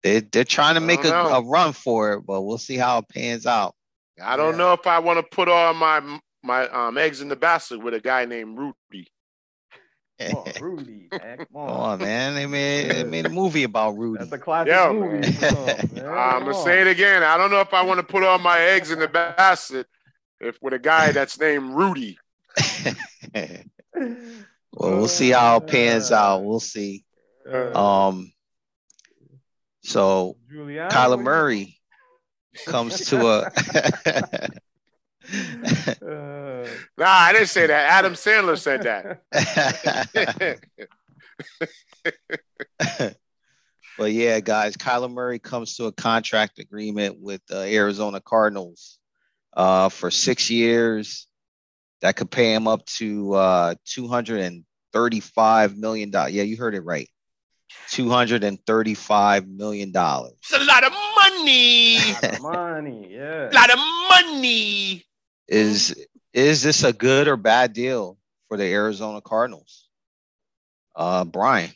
[0.04, 3.10] They they're trying to make a, a, run for it, but we'll see how it
[3.10, 3.74] pans out.
[4.22, 4.58] I don't yeah.
[4.58, 7.94] know if I want to put all my my um, eggs in the basket with
[7.94, 9.12] a guy named Rudy.
[10.22, 11.38] Oh, Rudy, man.
[11.38, 11.68] Come on.
[11.68, 12.36] Come on, man.
[12.36, 14.20] They made, they made a movie about Rudy.
[14.20, 15.28] That's a classic Yo, movie.
[16.08, 17.24] I'm going to say it again.
[17.24, 19.88] I don't know if I want to put all my eggs in the basket
[20.40, 22.18] if with a guy that's named Rudy.
[23.34, 23.52] well,
[24.72, 26.44] we'll see how it pans out.
[26.44, 27.04] We'll see.
[27.52, 28.32] Um,
[29.84, 31.75] so Giuliani, Kyler Murray
[32.66, 33.52] comes to a
[36.02, 37.92] uh, nah, I didn't say that.
[37.92, 39.22] Adam Sandler said that.
[43.98, 49.00] but yeah, guys, Kyler Murray comes to a contract agreement with the Arizona Cardinals
[49.54, 51.28] uh, for six years.
[52.02, 54.64] That could pay him up to uh, two hundred and
[54.94, 56.34] thirty-five million dollars.
[56.34, 57.10] Yeah, you heard it right.
[57.90, 60.34] Two hundred and thirty-five million dollars.
[60.42, 61.98] It's a lot of money.
[61.98, 63.50] A lot of money, yeah.
[63.50, 65.04] A lot of money.
[65.48, 65.96] Is
[66.34, 69.88] is this a good or bad deal for the Arizona Cardinals?
[70.96, 71.72] Uh, Brian.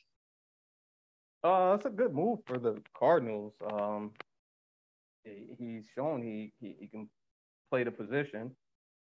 [1.43, 3.53] Uh, it's a good move for the Cardinals.
[3.71, 4.11] Um,
[5.23, 7.07] he's shown he, he, he can
[7.69, 8.51] play the position.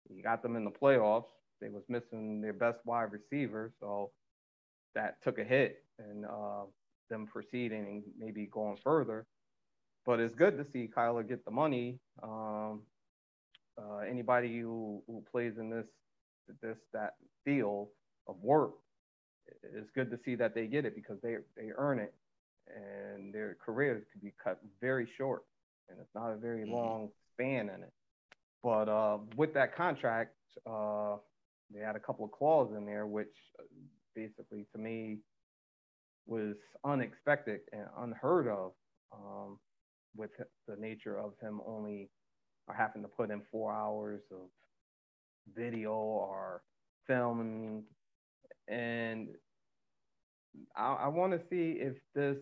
[0.10, 1.30] He got them in the playoffs.
[1.62, 4.12] They was missing their best wide receiver, so
[4.96, 6.64] that took a hit and uh,
[7.10, 9.26] them proceeding and maybe going further.
[10.06, 12.00] But it's good to see Kyler get the money.
[12.24, 12.82] Um,
[13.78, 15.86] uh, anybody who, who plays in this
[16.62, 17.90] this that field
[18.28, 18.72] of work,
[19.64, 22.14] it's good to see that they get it because they they earn it,
[22.74, 25.44] and their careers could be cut very short,
[25.90, 26.74] and it's not a very mm-hmm.
[26.74, 27.94] long span in it.
[28.64, 31.18] But uh, with that contract, uh,
[31.74, 33.64] they had a couple of clauses in there, which uh,
[34.16, 35.18] basically to me
[36.28, 38.72] was unexpected and unheard of
[39.14, 39.58] um,
[40.16, 40.32] with
[40.68, 42.10] the nature of him only
[42.76, 44.50] having to put in four hours of
[45.56, 46.62] video or
[47.08, 47.84] film.
[48.68, 49.30] And
[50.76, 52.38] I, I want to see if this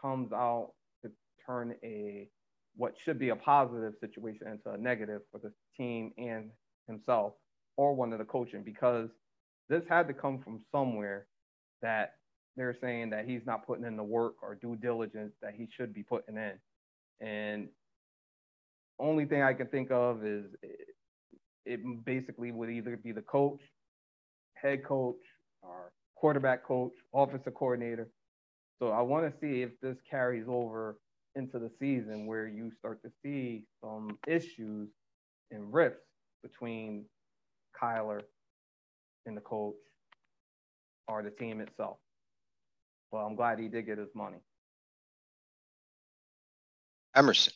[0.00, 1.10] comes out to
[1.46, 2.28] turn a
[2.76, 6.50] what should be a positive situation into a negative for the team and
[6.86, 7.34] himself
[7.76, 9.08] or one of the coaching because
[9.68, 11.26] this had to come from somewhere
[11.82, 12.14] that
[12.60, 15.94] they're saying that he's not putting in the work or due diligence that he should
[15.94, 16.52] be putting in.
[17.26, 17.68] And
[18.98, 20.88] only thing I can think of is it,
[21.64, 23.62] it basically would either be the coach,
[24.52, 25.22] head coach,
[25.62, 28.10] or quarterback coach, offensive coordinator.
[28.78, 30.98] So I want to see if this carries over
[31.36, 34.90] into the season where you start to see some issues
[35.50, 36.04] and rifts
[36.42, 37.06] between
[37.80, 38.20] Kyler
[39.24, 39.76] and the coach
[41.08, 41.96] or the team itself.
[43.10, 44.38] Well, I'm glad he did get his money.
[47.14, 47.52] Emerson.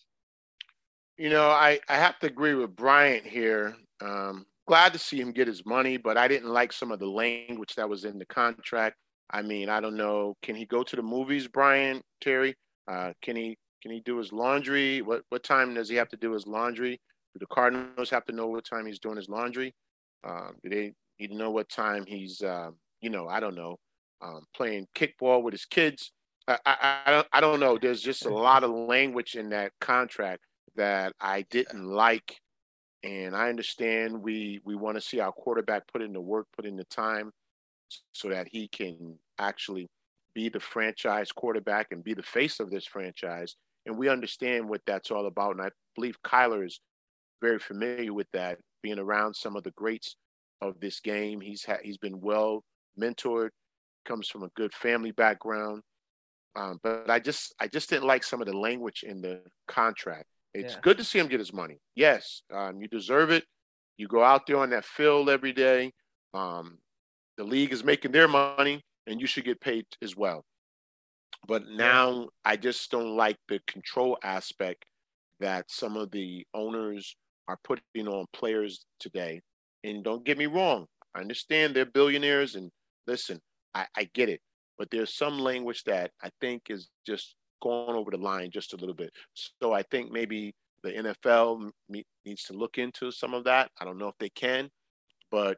[1.16, 3.76] You know, I, I have to agree with Brian here.
[4.00, 7.06] Um, glad to see him get his money, but I didn't like some of the
[7.06, 8.96] language that was in the contract.
[9.30, 10.34] I mean, I don't know.
[10.42, 12.54] Can he go to the movies, Brian Terry?
[12.90, 15.02] Uh, can he can he do his laundry?
[15.02, 17.00] What what time does he have to do his laundry?
[17.32, 19.72] Do the Cardinals have to know what time he's doing his laundry?
[20.26, 23.76] Uh, do they need to know what time he's, uh, you know, I don't know,
[24.24, 26.12] um, playing kickball with his kids?
[26.48, 27.78] I, I, I, don't, I don't know.
[27.78, 30.42] There's just a lot of language in that contract
[30.76, 32.40] that I didn't like.
[33.02, 36.64] And I understand we we want to see our quarterback put in the work, put
[36.64, 37.32] in the time,
[38.12, 39.88] so that he can actually
[40.34, 43.56] be the franchise quarterback and be the face of this franchise.
[43.86, 45.52] And we understand what that's all about.
[45.52, 46.80] And I believe Kyler is
[47.42, 50.16] very familiar with that, being around some of the greats
[50.62, 51.40] of this game.
[51.40, 52.64] He's had he's been well
[52.98, 53.50] mentored,
[54.04, 55.82] comes from a good family background.
[56.56, 60.26] Um, but I just I just didn't like some of the language in the contract.
[60.54, 60.80] It's yeah.
[60.82, 61.78] good to see him get his money.
[61.96, 63.44] Yes, um, you deserve it.
[63.96, 65.92] You go out there on that field every day.
[66.32, 66.78] Um,
[67.36, 70.44] the league is making their money, and you should get paid as well.
[71.46, 74.84] But now I just don't like the control aspect
[75.40, 77.16] that some of the owners
[77.48, 79.42] are putting on players today.
[79.82, 82.70] And don't get me wrong, I understand they're billionaires, and
[83.06, 83.40] listen,
[83.74, 84.40] I, I get it.
[84.78, 88.76] But there's some language that I think is just going over the line just a
[88.76, 89.12] little bit.
[89.60, 91.70] So I think maybe the NFL
[92.24, 93.70] needs to look into some of that.
[93.80, 94.70] I don't know if they can,
[95.30, 95.56] but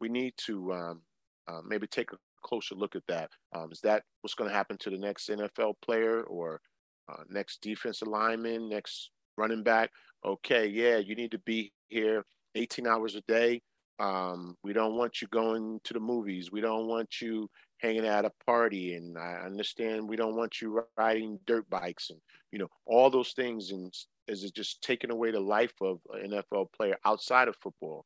[0.00, 1.02] we need to um,
[1.48, 3.30] uh, maybe take a closer look at that.
[3.54, 6.60] Um, is that what's going to happen to the next NFL player or
[7.08, 9.90] uh, next defensive lineman, next running back?
[10.24, 12.24] Okay, yeah, you need to be here
[12.54, 13.62] 18 hours a day.
[13.98, 16.52] Um, we don't want you going to the movies.
[16.52, 20.82] We don't want you hanging at a party and i understand we don't want you
[20.96, 22.18] riding dirt bikes and
[22.50, 23.92] you know all those things and
[24.28, 28.04] is it just taking away the life of an nfl player outside of football?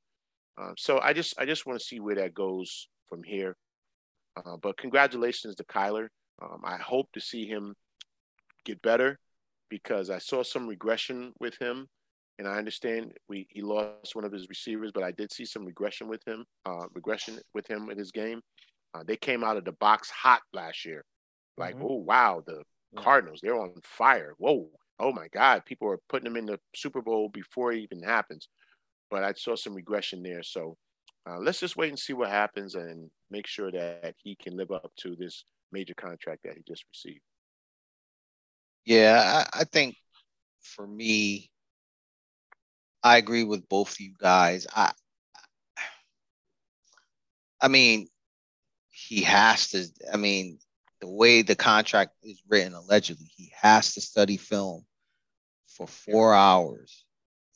[0.59, 3.57] Um, so i just i just want to see where that goes from here.
[4.37, 6.09] Uh, but congratulations to kyler.
[6.42, 7.74] Um, i hope to see him
[8.64, 9.18] get better
[9.68, 11.87] because i saw some regression with him
[12.40, 15.66] and I understand we he lost one of his receivers, but I did see some
[15.66, 18.40] regression with him, uh, regression with him in his game.
[18.94, 21.05] Uh, they came out of the box hot last year.
[21.59, 21.85] Like, mm-hmm.
[21.85, 23.03] oh wow, the yeah.
[23.03, 24.33] Cardinals, they're on fire.
[24.38, 28.03] Whoa, oh my God, people are putting them in the Super Bowl before it even
[28.03, 28.48] happens.
[29.11, 30.42] But I saw some regression there.
[30.42, 30.79] So
[31.29, 34.70] uh, let's just wait and see what happens and make sure that he can live
[34.70, 37.20] up to this major contract that he just received.
[38.87, 39.96] Yeah, I, I think
[40.62, 41.50] for me,
[43.03, 44.67] I agree with both of you guys.
[44.75, 44.93] I
[47.61, 48.09] I mean,
[48.91, 49.87] he has to.
[50.13, 50.59] I mean,
[51.01, 54.85] the way the contract is written, allegedly, he has to study film
[55.67, 57.05] for four hours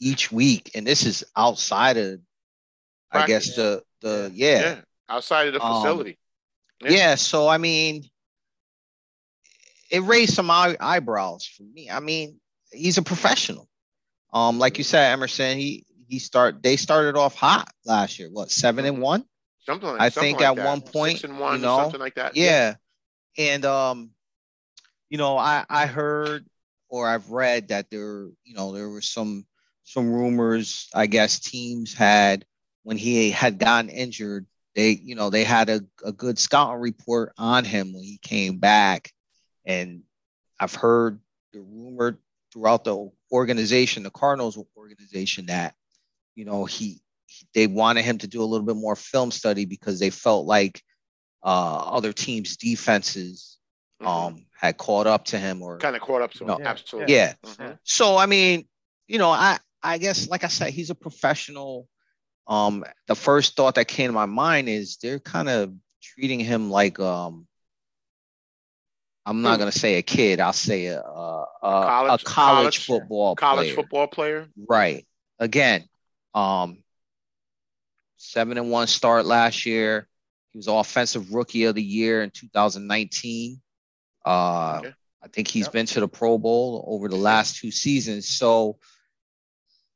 [0.00, 2.20] each week, and this is outside of.
[3.10, 4.80] I guess the the yeah, yeah.
[5.08, 6.18] outside of the um, facility.
[6.82, 6.96] Um, yeah.
[6.96, 7.14] yeah.
[7.14, 8.10] so I mean,
[9.88, 11.88] it raised some eye- eyebrows for me.
[11.88, 12.40] I mean,
[12.72, 13.68] he's a professional.
[14.34, 18.28] Um, like you said, Emerson, he he start they started off hot last year.
[18.30, 19.24] What 7 and one?
[19.60, 20.04] Something like, that.
[20.04, 20.66] I something think like at that.
[20.66, 22.36] one point, Six and one, you know, something like that.
[22.36, 22.74] Yeah.
[23.38, 23.52] yeah.
[23.52, 24.10] And um,
[25.08, 26.44] you know, I I heard
[26.90, 29.46] or I've read that there, you know, there were some
[29.84, 30.90] some rumors.
[30.94, 32.44] I guess teams had
[32.82, 37.32] when he had gotten injured they, you know, they had a, a good scouting report
[37.38, 39.12] on him when he came back.
[39.64, 40.02] And
[40.58, 41.20] I've heard
[41.52, 42.18] the rumor
[42.52, 45.74] throughout the organization, the Cardinals organization, that,
[46.36, 47.00] you know, he,
[47.52, 50.80] they wanted him to do a little bit more film study because they felt like
[51.42, 53.58] uh, other teams' defenses
[54.00, 54.08] mm-hmm.
[54.08, 56.48] um, had caught up to him or kind of caught up to him.
[56.48, 57.14] No, Absolutely.
[57.14, 57.34] Yeah.
[57.44, 57.72] Mm-hmm.
[57.82, 58.66] So I mean,
[59.08, 61.88] you know, I I guess like I said, he's a professional.
[62.46, 66.70] Um, the first thought that came to my mind is they're kind of treating him
[66.70, 67.46] like um
[69.26, 70.40] I'm not gonna say a kid.
[70.40, 73.74] I'll say a a, college, a college, college, football college player.
[73.74, 74.48] football player.
[74.68, 75.06] Right.
[75.38, 75.88] Again,
[76.34, 76.78] um,
[78.18, 80.08] seven and one start last year.
[80.52, 83.60] He was offensive rookie of the year in 2019.
[84.24, 84.94] Uh, okay.
[85.22, 85.72] I think he's yep.
[85.72, 88.28] been to the Pro Bowl over the last two seasons.
[88.28, 88.78] So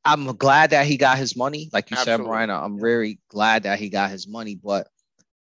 [0.04, 1.68] I'm glad that he got his money.
[1.72, 2.24] Like you Absolutely.
[2.24, 4.54] said, Brian, I'm very glad that he got his money.
[4.54, 4.88] But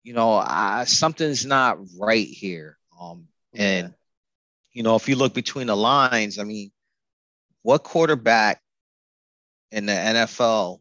[0.03, 2.77] you know, I, something's not right here.
[2.99, 3.93] Um, and
[4.71, 6.71] you know, if you look between the lines, I mean,
[7.63, 8.61] what quarterback
[9.71, 10.79] in the NFL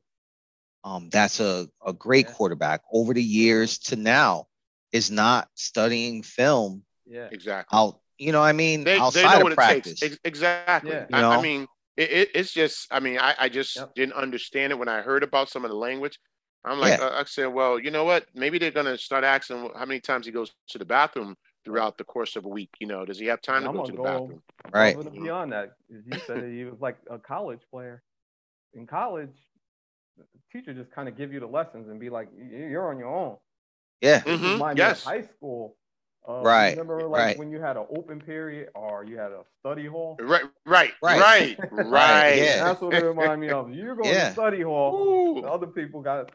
[0.87, 2.33] um, that's a, a great yeah.
[2.33, 4.47] quarterback over the years to now
[4.93, 7.29] is not studying film yeah.
[7.33, 7.77] Exactly.
[7.77, 8.85] out you know i mean?
[8.85, 10.01] They, outside they of practice.
[10.25, 10.93] Exactly.
[10.93, 11.07] Yeah.
[11.13, 13.95] I, I, mean it, it, it's just i mean i, I just yep.
[13.97, 16.19] didn't understand it when i heard about some of the language.
[16.65, 17.07] I'm like yeah.
[17.07, 18.27] uh, i said well you know what?
[18.35, 21.99] Maybe they're going to start asking how many times he goes to the bathroom throughout
[21.99, 23.99] the course of a week you know does he have time to go to the
[23.99, 28.05] go bathroom right beyond that you said he was like a college player
[28.75, 29.35] in college
[30.17, 33.09] the teacher just kind of give you the lessons and be like you're on your
[33.09, 33.37] own
[34.01, 34.79] yeah mm-hmm.
[34.79, 35.77] yes high school
[36.29, 36.71] uh, right.
[36.71, 37.39] Remember, like right.
[37.39, 40.17] when you had an open period or you had a study hall.
[40.21, 42.37] Right, right, right, right, right.
[42.37, 42.65] Yeah.
[42.65, 43.73] That's what it reminded me of.
[43.73, 44.27] You're going yeah.
[44.27, 45.41] to study hall.
[45.41, 46.27] The other people got an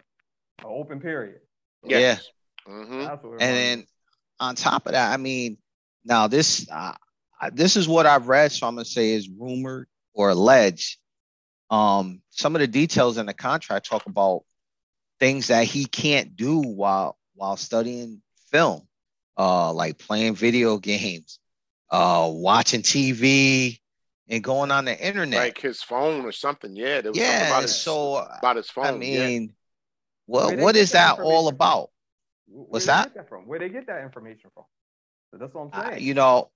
[0.63, 1.41] open period.
[1.83, 2.29] Yes.
[2.65, 2.73] Yeah.
[2.73, 3.31] Mm-hmm.
[3.31, 3.85] and then
[4.41, 5.58] on top of that, I mean,
[6.04, 6.93] now this uh,
[7.54, 10.97] this is what I've read, so I'm gonna say is rumored or alleged.
[11.69, 14.43] Um, some of the details in the contract talk about
[15.19, 18.88] things that he can't do while while studying film
[19.38, 21.39] uh, like playing video games,
[21.89, 23.80] uh, watching TV,
[24.27, 26.75] and going on the internet, like his phone or something.
[26.75, 27.47] Yeah, there was yeah.
[27.47, 28.86] About his, so about his phone.
[28.86, 29.47] I mean, yeah.
[30.25, 31.90] what what is that, that all about?
[32.51, 33.13] What's that?
[33.15, 33.29] that?
[33.29, 33.47] from?
[33.47, 34.65] Where they get that information from?
[35.31, 35.93] So that's what I'm saying.
[35.93, 36.49] Uh, you know,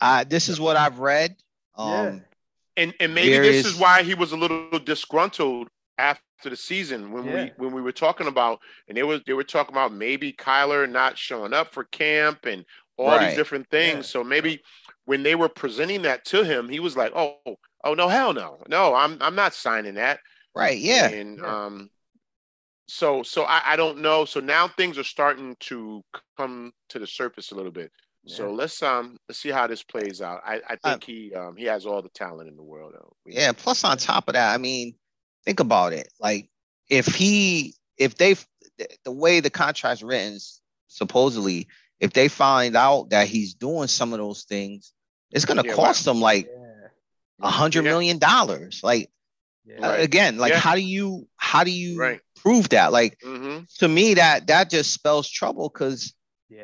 [0.00, 1.36] uh, this is what I've read.
[1.76, 2.18] Um, yeah.
[2.76, 3.64] And and maybe various...
[3.64, 5.66] this is why he was a little disgruntled
[5.98, 7.34] after the season when yeah.
[7.34, 10.88] we when we were talking about and they was they were talking about maybe Kyler
[10.88, 12.64] not showing up for camp and
[12.96, 13.26] all right.
[13.26, 13.96] these different things.
[13.96, 14.02] Yeah.
[14.02, 14.62] So maybe
[15.04, 17.38] when they were presenting that to him, he was like, "Oh,
[17.82, 20.20] oh no, hell no, no, I'm I'm not signing that."
[20.54, 20.78] Right.
[20.78, 21.08] Yeah.
[21.08, 21.64] And yeah.
[21.64, 21.90] um,
[22.86, 24.24] so so I, I don't know.
[24.24, 26.02] So now things are starting to
[26.36, 27.90] come to the surface a little bit.
[28.24, 28.36] Yeah.
[28.36, 30.40] So let's um let's see how this plays out.
[30.44, 32.92] I, I uh, think uh, he um he has all the talent in the world.
[32.94, 33.14] Though.
[33.26, 33.52] Yeah.
[33.52, 34.94] Plus, on top of that, I mean,
[35.44, 36.08] think about it.
[36.20, 36.48] Like
[36.88, 38.36] if he if they
[39.04, 40.38] the way the contract's written
[40.88, 41.68] supposedly
[42.00, 44.92] if they find out that he's doing some of those things
[45.30, 46.48] it's going to yeah, cost them like
[47.40, 47.90] a hundred yeah.
[47.90, 49.10] million dollars like
[49.64, 49.88] yeah.
[49.88, 52.20] uh, again like how do you how do you right.
[52.44, 53.64] Prove that like mm-hmm.
[53.78, 56.12] to me that that just spells trouble because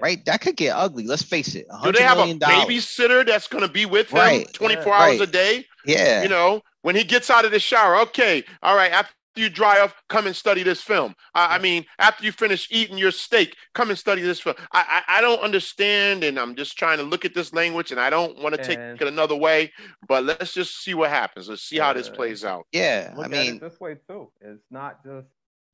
[0.01, 3.67] right that could get ugly let's face it do they have a babysitter that's going
[3.67, 4.53] to be with him right.
[4.53, 5.29] 24 hours right.
[5.29, 8.93] a day yeah you know when he gets out of the shower, okay, all right,
[8.93, 11.15] after you dry off, come and study this film.
[11.35, 14.57] I, I mean, after you finish eating your steak, come and study this film.
[14.73, 18.01] I, I, I, don't understand, and I'm just trying to look at this language, and
[18.01, 19.73] I don't want to take it another way.
[20.09, 21.49] But let's just see what happens.
[21.49, 22.67] Let's see how this plays out.
[22.73, 24.33] Yeah, I mean, this way too.
[24.41, 25.29] It's not just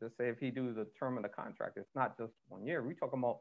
[0.07, 1.77] just say if he do the term of the contract.
[1.77, 2.83] It's not just one year.
[2.83, 3.41] We talking about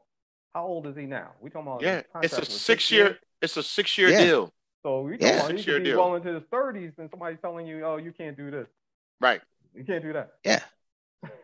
[0.54, 1.30] how old is he now?
[1.40, 2.02] We talking about yeah.
[2.22, 3.18] It's a six, six year.
[3.40, 4.24] It's a six year yeah.
[4.24, 4.52] deal.
[4.82, 5.38] So we yeah.
[5.38, 8.12] talking about he could be well into his thirties, and somebody's telling you, "Oh, you
[8.12, 8.66] can't do this."
[9.20, 9.40] Right.
[9.74, 10.32] You can't do that.
[10.44, 10.60] Yeah.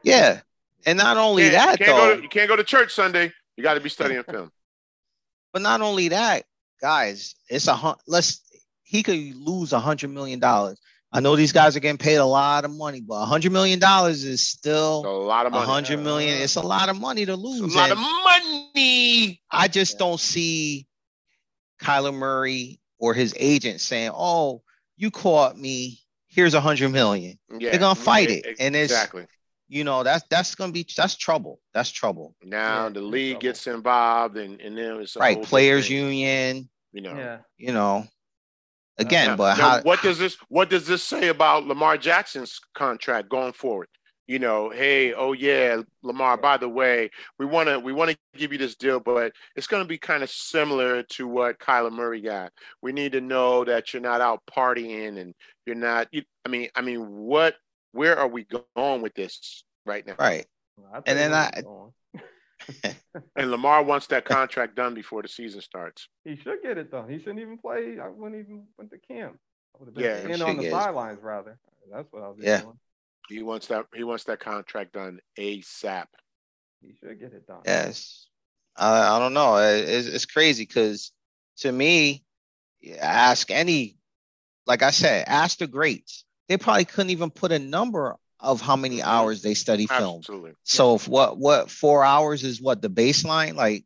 [0.02, 0.40] Yeah.
[0.86, 3.32] And not only that, you though, to, you can't go to church Sunday.
[3.56, 4.50] You got to be studying film.
[5.52, 6.44] But not only that,
[6.80, 8.40] guys, it's a let's
[8.84, 10.80] he could lose a hundred million dollars.
[11.14, 13.78] I know these guys are getting paid a lot of money, but a hundred million
[13.78, 15.64] dollars is still it's a lot of money.
[15.64, 16.40] A hundred million.
[16.40, 17.60] It's a lot of money to lose.
[17.60, 19.42] It's a lot and of money.
[19.50, 19.98] I just yeah.
[19.98, 20.86] don't see
[21.82, 24.62] Kyler Murray or his agent saying, "Oh,
[24.96, 26.00] you caught me.
[26.28, 27.38] Here's a hundred million.
[27.58, 29.26] Yeah, They're gonna fight it, it, and it's exactly.
[29.68, 31.60] You know that's that's gonna be that's trouble.
[31.74, 32.34] That's trouble.
[32.42, 36.70] Now yeah, the league gets involved, and and then it's right players union.
[36.92, 37.38] You know, yeah.
[37.58, 38.06] you know.
[38.98, 41.96] Uh, again, now, but now how, what does this what does this say about Lamar
[41.96, 43.88] Jackson's contract going forward?
[44.28, 48.16] you know, hey, oh yeah, Lamar, by the way, we want to we want to
[48.34, 51.92] give you this deal, but it's going to be kind of similar to what Kyler
[51.92, 52.52] Murray got.
[52.80, 55.34] We need to know that you're not out partying and
[55.66, 56.08] you're not.
[56.12, 57.56] You, I mean, I mean, what?
[57.92, 60.14] Where are we going with this right now?
[60.18, 60.46] Right.
[60.78, 61.50] Well, And then I-
[63.36, 66.08] And Lamar wants that contract done before the season starts.
[66.24, 67.10] he should get it done.
[67.10, 67.98] He shouldn't even play.
[68.02, 69.38] I wouldn't even went to camp.
[69.74, 71.58] I would have been Yeah, should on the sidelines rather.
[71.92, 72.60] That's what I was Yeah.
[72.62, 72.78] doing.
[73.28, 73.86] He wants that.
[73.94, 76.06] He wants that contract done ASAP.
[76.80, 77.60] He should get it done.
[77.66, 78.26] Yes.
[78.76, 79.56] I, I don't know.
[79.58, 81.12] It- It's, it's crazy because
[81.58, 82.24] to me,
[82.98, 83.96] ask any,
[84.66, 86.24] like I said, ask the greats.
[86.48, 90.18] They probably couldn't even put a number of how many hours they study film.
[90.18, 90.52] Absolutely.
[90.64, 93.54] So if what what four hours is what the baseline?
[93.54, 93.84] Like,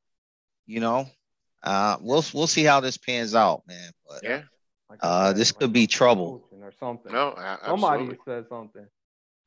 [0.66, 1.06] you know,
[1.62, 3.90] uh, we'll we'll see how this pans out, man.
[4.08, 4.42] But Yeah.
[4.88, 6.48] Like Uh, this like could be trouble.
[6.52, 7.12] or something.
[7.12, 7.28] No.
[7.32, 8.18] a- Somebody Absolutely.
[8.24, 8.86] said something.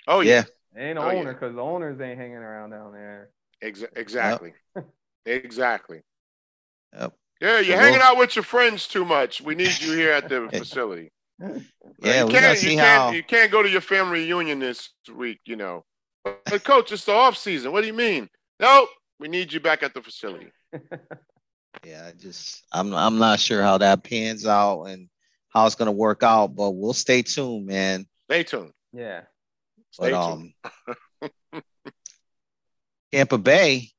[0.08, 0.44] Oh yeah.
[0.76, 3.30] yeah, Ain't the Oh, owner because the owners ain't hanging around down there.
[3.62, 4.54] Ex- exactly.
[5.26, 6.02] exactly.
[6.94, 7.14] Yep.
[7.42, 9.42] Yeah, you're So hanging we'll- out with your friends too much.
[9.42, 11.12] We need you here at the facility.
[11.40, 12.26] Yeah.
[12.26, 15.40] you can't, see you can't, you can't go to your family reunion this week.
[15.46, 15.86] You know,
[16.24, 17.72] but coach, it's the off season.
[17.72, 18.30] What do you mean?
[18.60, 18.90] Nope.
[19.20, 20.48] We need you back at the facility.
[21.86, 25.08] Yeah, I just I'm I'm not sure how that pans out and
[25.50, 28.06] how it's gonna work out, but we'll stay tuned, man.
[28.26, 28.74] Stay tuned.
[28.92, 29.22] yeah.
[29.92, 30.54] Stay But tuned.
[31.54, 31.62] um,
[33.14, 33.90] Tampa Bay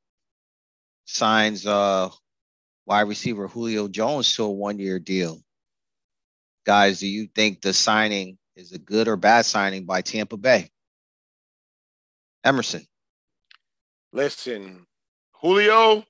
[1.06, 2.10] signs uh
[2.86, 5.40] wide receiver Julio Jones to a one year deal.
[6.66, 10.70] Guys, do you think the signing is a good or bad signing by Tampa Bay?
[12.44, 12.86] Emerson.
[14.12, 14.86] Listen,
[15.40, 16.04] Julio,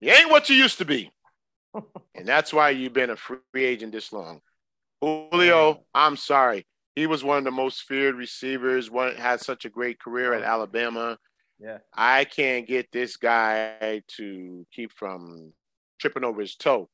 [0.00, 1.10] you ain't what you used to be.
[1.74, 4.40] and that's why you've been a free agent this long.
[5.00, 6.66] Julio, I'm sorry.
[6.96, 10.42] He was one of the most feared receivers, one had such a great career at
[10.42, 11.18] Alabama.
[11.60, 11.78] Yeah.
[11.94, 15.52] I can't get this guy to keep from
[16.00, 16.88] tripping over his toe.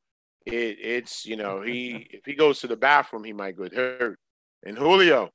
[0.46, 4.18] It, it's you know he if he goes to the bathroom he might get hurt.
[4.64, 5.30] And Julio,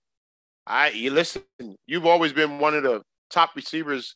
[0.65, 1.43] I you listen.
[1.87, 4.15] You've always been one of the top receivers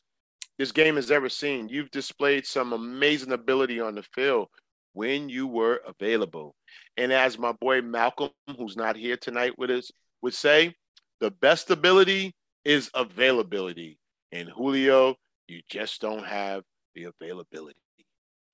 [0.58, 1.68] this game has ever seen.
[1.68, 4.48] You've displayed some amazing ability on the field
[4.92, 6.54] when you were available.
[6.96, 9.90] And as my boy Malcolm, who's not here tonight with us,
[10.22, 10.74] would say,
[11.20, 12.34] the best ability
[12.64, 13.98] is availability.
[14.32, 15.16] And Julio,
[15.48, 16.62] you just don't have
[16.94, 17.76] the availability.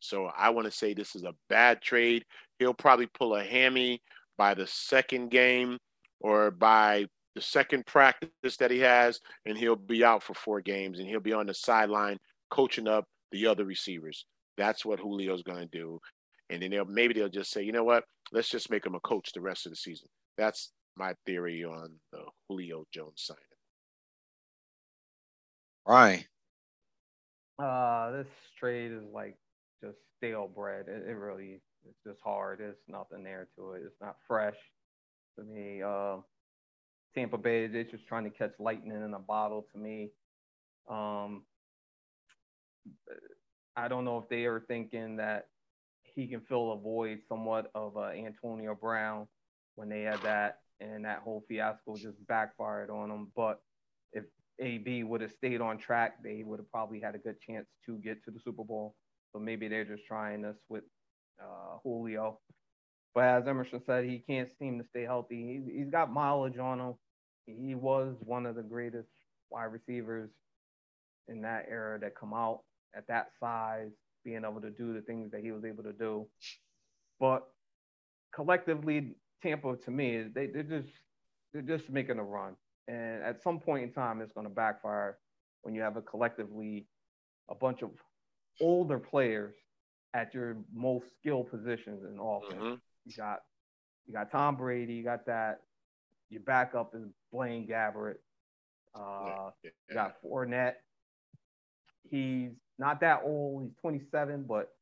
[0.01, 2.25] So I want to say this is a bad trade.
[2.59, 4.03] He'll probably pull a hammy
[4.37, 5.79] by the second game
[6.21, 10.99] or by the second practice that he has, and he'll be out for four games
[10.99, 12.19] and he'll be on the sideline
[12.51, 14.27] coaching up the other receivers.
[14.57, 16.01] That's what Julio's going to do.
[16.51, 18.05] And then they'll maybe they'll just say, you know what?
[18.33, 20.09] Let's just make him a coach the rest of the season.
[20.37, 23.41] That's my theory on the Julio Jones signing.
[25.87, 26.25] Ryan.
[27.59, 28.29] Uh, this
[28.59, 29.37] trade is like
[29.81, 30.87] just stale bread.
[30.89, 32.61] It, it really, it's just hard.
[32.61, 33.83] There's nothing there to it.
[33.87, 34.57] It's not fresh
[35.39, 35.83] to me.
[35.83, 36.17] Uh,
[37.15, 40.11] Tampa Bay, they're just trying to catch lightning in a bottle to me.
[40.89, 41.45] Um,
[43.77, 45.47] I don't know if they are thinking that
[46.15, 49.27] he can fill a void somewhat of uh, Antonio Brown
[49.77, 53.31] when they had that and that whole fiasco just backfired on them.
[53.37, 53.61] But
[54.13, 54.25] if
[54.59, 57.99] AB would have stayed on track, they would have probably had a good chance to
[57.99, 58.95] get to the Super Bowl.
[59.33, 60.85] So maybe they're just trying this with
[61.41, 62.39] uh, Julio.
[63.15, 65.63] But as Emerson said, he can't seem to stay healthy.
[65.67, 66.95] He, he's got mileage on him.
[67.47, 69.09] He was one of the greatest
[69.51, 70.31] wide receivers
[71.29, 72.61] in that era that come out
[72.95, 73.91] at that size,
[74.25, 76.27] being able to do the things that he was able to do.
[77.19, 77.47] But
[78.35, 80.89] collectively, Tampa to me, they, they're just
[81.53, 82.55] they're just making a run.
[82.89, 85.19] And at some point in time, it's going to backfire
[85.63, 86.87] when you have a collectively
[87.49, 87.91] a bunch of
[88.61, 89.55] older players
[90.15, 92.55] at your most skilled positions in offense.
[92.55, 92.75] Mm-hmm.
[93.07, 93.41] You got
[94.07, 95.61] you got Tom Brady, you got that.
[96.31, 97.03] Your backup is
[97.33, 98.17] Blaine Gabbert.
[98.95, 99.71] Uh, Yeah.
[99.89, 100.75] you got Fournette.
[102.11, 103.63] He's not that old.
[103.65, 104.73] He's 27, but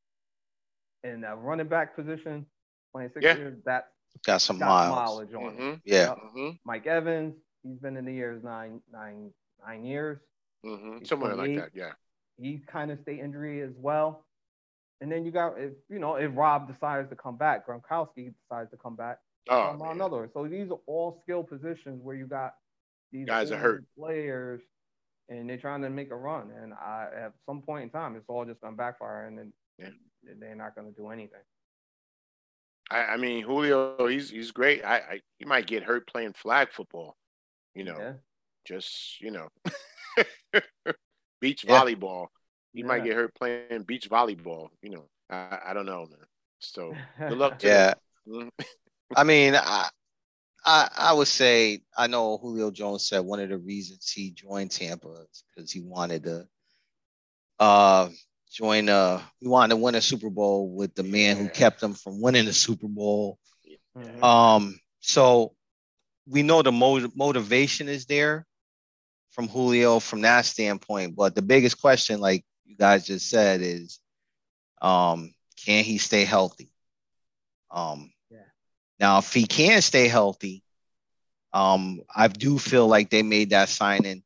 [1.05, 2.47] in a running back position,
[2.93, 3.37] 26 Yeah.
[3.37, 3.93] years, that
[4.27, 4.95] Got some got miles.
[4.97, 5.57] mileage on him.
[5.57, 5.75] Mm-hmm.
[5.85, 6.15] Yeah.
[6.15, 6.49] Mm-hmm.
[6.65, 9.31] Mike Evans, he's been in the years nine, nine,
[9.67, 10.19] nine years.
[10.65, 11.05] Mm-hmm.
[11.05, 11.71] Somewhere like that.
[11.75, 11.93] Yeah.
[12.41, 14.25] He's kind of stay injury as well.
[15.01, 18.71] And then you got if you know if Rob decides to come back, Gronkowski decides
[18.71, 19.19] to come back.
[19.49, 20.29] Oh, about another.
[20.35, 22.55] So these are all skill positions where you got
[23.13, 23.85] these Guys are hurt.
[23.97, 24.61] players,
[25.29, 26.51] and they're trying to make a run.
[26.51, 29.91] And I, at some point in time, it's all just gonna backfire, and then Yeah.
[30.39, 31.41] they're not gonna do anything.
[32.91, 34.85] I, I mean, Julio, he's he's great.
[34.85, 37.17] I, I he might get hurt playing flag football.
[37.75, 38.13] You know, Yeah.
[38.67, 39.49] just you know,
[41.41, 41.81] beach Yeah.
[41.81, 42.29] volleyball.
[42.73, 44.69] He might get hurt playing beach volleyball.
[44.83, 46.19] You know, I, I don't know, man.
[46.61, 47.95] So good luck to Yeah.
[48.27, 48.51] them.
[48.61, 48.65] Mm.
[49.17, 49.89] I mean, I,
[50.65, 54.71] I I would say I know Julio Jones said one of the reasons he joined
[54.71, 56.47] Tampa is because he wanted to
[57.59, 58.09] uh
[58.53, 61.95] join uh he wanted to win a Super Bowl with the man who kept him
[61.95, 63.39] from winning the Super Bowl.
[63.97, 64.23] Mhm.
[64.23, 65.55] Um so
[66.27, 68.47] we know the mo- motivation is there
[69.39, 74.01] from Julio from that standpoint, but the biggest question like you guys just said is
[74.83, 75.33] um
[75.65, 76.73] can he stay healthy?
[77.71, 78.39] Um Yeah.
[78.99, 80.65] now if he can stay healthy,
[81.53, 84.25] um I do feel like they made that signing.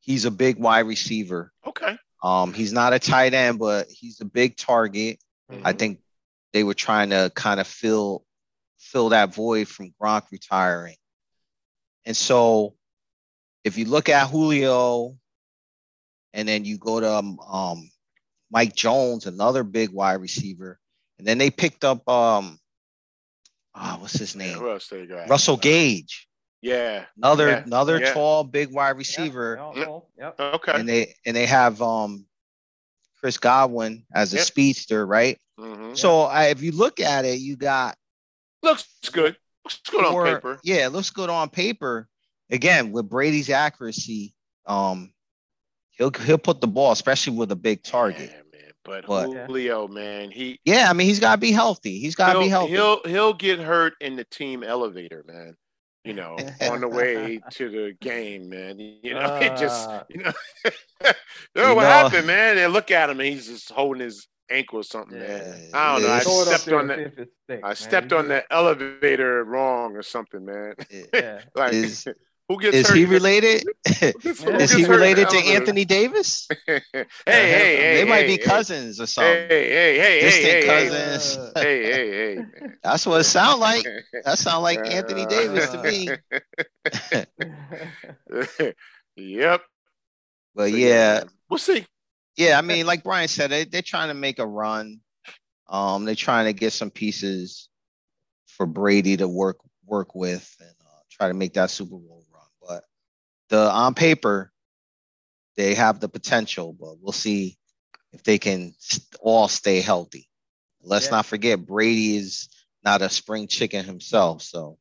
[0.00, 1.52] He's a big wide receiver.
[1.64, 1.96] Okay.
[2.20, 5.20] Um he's not a tight end, but he's a big target.
[5.62, 5.78] I Mhm.
[5.78, 6.00] think
[6.52, 8.24] they were trying to kind of fill
[8.80, 10.96] fill that void from Gronk retiring.
[12.04, 12.74] And so
[13.64, 15.16] if you look at Julio
[16.32, 17.90] and then you go to um, um,
[18.50, 20.78] Mike Jones, another big wide receiver,
[21.18, 22.58] and then they picked up um
[23.74, 24.58] ah, what's his Yeah, name?
[24.58, 25.28] who else they got?
[25.28, 26.28] Russell Gage.
[26.60, 27.06] Yeah.
[27.16, 28.12] Another Yeah, another yeah.
[28.12, 29.56] tall big wide receiver.
[29.74, 30.40] yeah, oh, Yep.
[30.40, 30.72] Okay.
[30.72, 32.26] And they and they have um
[33.20, 34.46] Chris Godwin as a Yep.
[34.46, 35.38] speedster, right?
[35.58, 35.96] Mhm.
[35.96, 37.96] So I, if you look at it, you got
[38.62, 39.36] Looks good.
[39.64, 40.60] Looks good on paper.
[40.62, 42.08] Yeah, it looks good on paper.
[42.52, 44.34] Again, with Brady's accuracy,
[44.66, 45.12] um,
[45.90, 48.30] he'll he'll put the ball, especially with a big target.
[48.30, 48.72] Yeah, man.
[48.84, 51.98] But, But- Julio, man, he Yeah, I mean he's got to be healthy.
[51.98, 52.72] He's got to be he'll, healthy.
[52.72, 55.56] he'll he'll get hurt in the team elevator, man.
[56.04, 58.78] You know, on the way to the game, man.
[58.78, 60.32] You know, it just Uh, you know,
[61.04, 61.12] You
[61.54, 62.58] what know- happened, man?
[62.58, 65.70] And look at him, and he's just holding his ankle or something, man.
[65.72, 66.08] I don't know.
[66.08, 67.76] I It's- throw it up stepped on and the see if it sticks, I man.
[67.76, 70.74] stepped on the elevator wrong or something, man.
[71.14, 71.42] Yeah.
[71.54, 72.08] Like, Is-
[72.54, 72.96] who gets Is hurt?
[72.96, 73.64] he related?
[73.86, 74.56] who gets- who Yeah.
[74.60, 75.36] Is he hurt in the related to?
[75.38, 76.48] Anthony Davis?
[76.66, 79.32] hey, hey, hey, they might be cousins or something.
[79.48, 81.36] hey, hey, hey, Distant hey, hey, cousins.
[81.38, 82.44] Uh, hey, hey, hey.
[82.82, 83.86] That's what it sounds like.
[84.24, 86.08] That sounds like Anthony Davis to Uh, me.
[89.16, 89.62] yep.
[90.54, 91.86] But yeah, we'll see.
[92.36, 95.00] yeah, I mean, like Brian said, they, they're trying to make a run.
[95.68, 97.70] Um, they're trying to get some pieces
[98.46, 102.21] for Brady to work work with and uh, try to make that Super Bowl
[103.52, 104.50] the on paper,
[105.56, 107.58] they have the potential, but we'll see
[108.12, 108.74] if they can
[109.20, 110.28] all stay healthy.
[110.80, 111.16] Let's Yeah.
[111.16, 112.48] not forget Brady is
[112.82, 114.78] not a spring chicken himself, so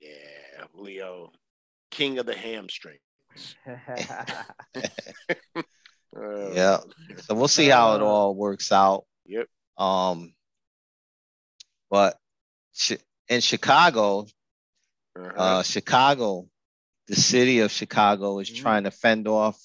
[0.00, 1.32] Yeah, Leo,
[1.90, 3.00] king of the hamstrings.
[3.66, 4.44] Uh,
[6.54, 6.78] yeah.
[7.18, 9.04] So we'll see how it Uh, all works out.
[9.26, 9.48] Yep.
[9.76, 10.34] Um,
[11.90, 12.16] but
[13.28, 14.26] in Chicago,
[15.16, 15.32] uh-huh.
[15.36, 16.48] uh, Chicago,
[17.08, 18.56] the city of Chicago is Mhm.
[18.60, 19.60] trying to fend off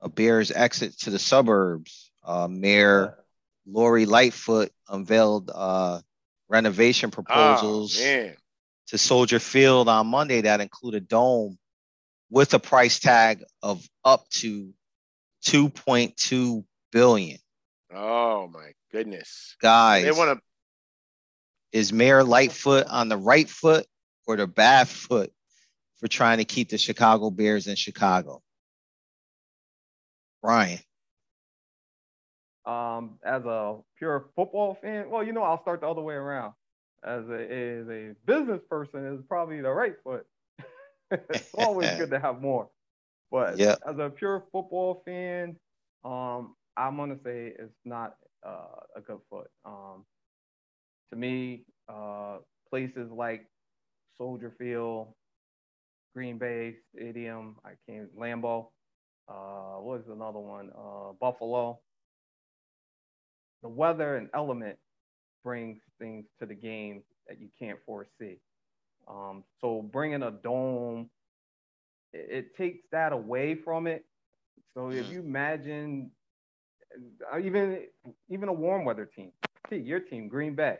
[0.00, 2.10] a Bears exit to the suburbs.
[2.22, 3.18] Uh, Mayor
[3.66, 6.00] Lori Lightfoot unveiled uh,
[6.48, 8.32] renovation proposals oh,
[8.88, 11.58] to Soldier Field on Monday that include a dome
[12.30, 14.74] with a price tag of up to
[15.46, 17.38] 2.2 billion.
[17.94, 19.56] Oh my goodness.
[19.60, 21.78] Guys, They want to.
[21.78, 23.86] is Mayor Lightfoot on the right foot
[24.26, 25.32] or the bad foot
[26.04, 28.42] for trying to keep the Chicago Bears in Chicago?
[30.42, 30.80] Brian.
[32.66, 36.54] um, as a pure football fan, well, you know, I'll start the other way around.
[37.04, 40.26] As a, as a business person, is probably the right foot.
[41.10, 42.68] it's always good to have more.
[43.30, 43.76] But Yeah.
[43.88, 45.56] as a pure football fan,
[46.04, 49.48] um, I'm gonna say it's not uh, a good foot.
[49.64, 50.04] Um,
[51.10, 52.38] to me, uh,
[52.70, 53.46] places like
[54.16, 55.08] Soldier Field,
[56.14, 58.68] Green Bay Stadium, I can't Lambeau.
[59.28, 60.70] Uh, what is another one?
[60.76, 61.80] Uh, Buffalo.
[63.62, 64.78] The weather and element
[65.42, 68.38] brings things to the game that you can't foresee.
[69.08, 71.10] Um, so bringing a dome,
[72.12, 74.04] it, it takes that away from it.
[74.74, 75.12] So if Mhm.
[75.12, 76.12] you imagine,
[77.32, 77.88] uh, even
[78.28, 79.32] even a warm weather team,
[79.70, 80.78] see your team, Green Bay.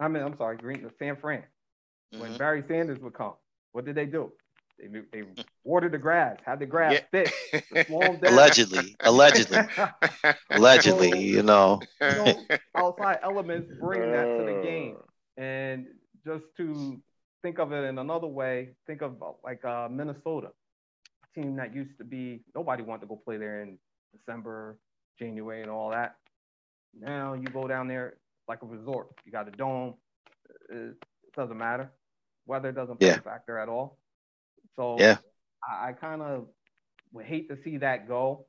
[0.00, 1.44] I mean, I'm sorry, Green San Fran.
[2.16, 2.38] When Mhm.
[2.38, 3.34] Barry Sanders would come,
[3.72, 4.32] what did they do?
[4.78, 5.22] They they
[5.64, 7.24] watered the grass, had the grass Yeah.
[7.24, 8.32] thick, slow 'em down.
[8.32, 9.58] Allegedly, allegedly,
[10.50, 11.80] allegedly, you know.
[12.00, 12.44] you know,
[12.76, 14.96] outside elements bring that to the Uh, game.
[15.36, 15.86] And
[16.24, 17.00] just to
[17.42, 20.50] think of it in another way, think of uh, like uh, Minnesota,
[21.24, 23.78] a team that used to be nobody wanted to go play there in
[24.16, 24.78] December,
[25.18, 26.16] January, and all that.
[26.98, 28.14] Now you go down there
[28.48, 29.08] like a resort.
[29.24, 29.94] You got a dome.
[30.70, 31.90] It, it doesn't matter.
[32.46, 33.18] Weather doesn't play Yeah.
[33.18, 33.97] a factor at all.
[34.78, 35.18] So Yeah.
[35.68, 36.46] I, I kind of
[37.12, 38.46] would hate to see that go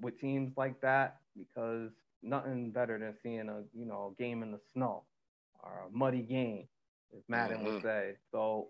[0.00, 1.90] with teams like that because
[2.22, 5.04] nothing better than seeing a you know a game in the snow
[5.62, 6.66] or a muddy game,
[7.16, 7.74] as Madden mm-hmm.
[7.74, 8.14] would say.
[8.32, 8.68] So,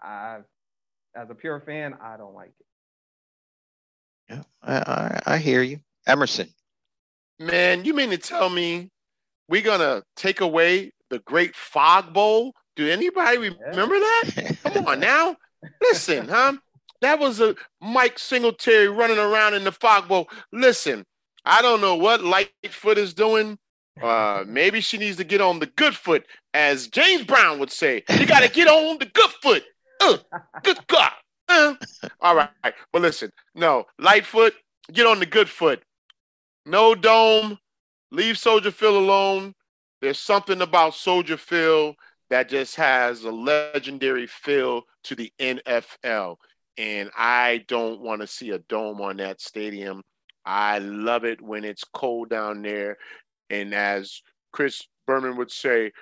[0.00, 0.38] I,
[1.14, 2.66] as a pure fan, I don't like it.
[4.30, 6.48] Yeah, I, I, I hear you, Emerson.
[7.38, 8.90] Man, you mean to tell me
[9.48, 12.54] we're gonna take away the Great Fog Bowl?
[12.76, 14.56] Do anybody remember that?
[14.72, 15.36] Come on now,
[15.80, 16.54] listen, huh?
[17.00, 20.28] That was a Mike Singletary running around in the Fog Bowl.
[20.52, 21.04] Listen,
[21.44, 23.58] I don't know what Lightfoot is doing.
[24.00, 28.04] Uh, maybe she needs to get on the good foot, as James Brown would say.
[28.18, 29.64] You got to get on the good foot.
[30.00, 30.18] Uh,
[30.62, 31.12] good God.
[31.48, 31.74] Uh.
[32.20, 32.50] All right.
[32.92, 34.54] But listen, no, Lightfoot,
[34.92, 35.82] get on the good foot.
[36.64, 37.58] No dome.
[38.10, 39.54] Leave Soldier Field alone.
[40.00, 41.96] There's something about Soldier Field
[42.32, 46.36] that just has a legendary feel to the NFL.
[46.78, 50.00] And I don't want to see a dome on that stadium.
[50.42, 52.96] I love it when it's cold down there.
[53.50, 55.92] And as Chris Berman would say,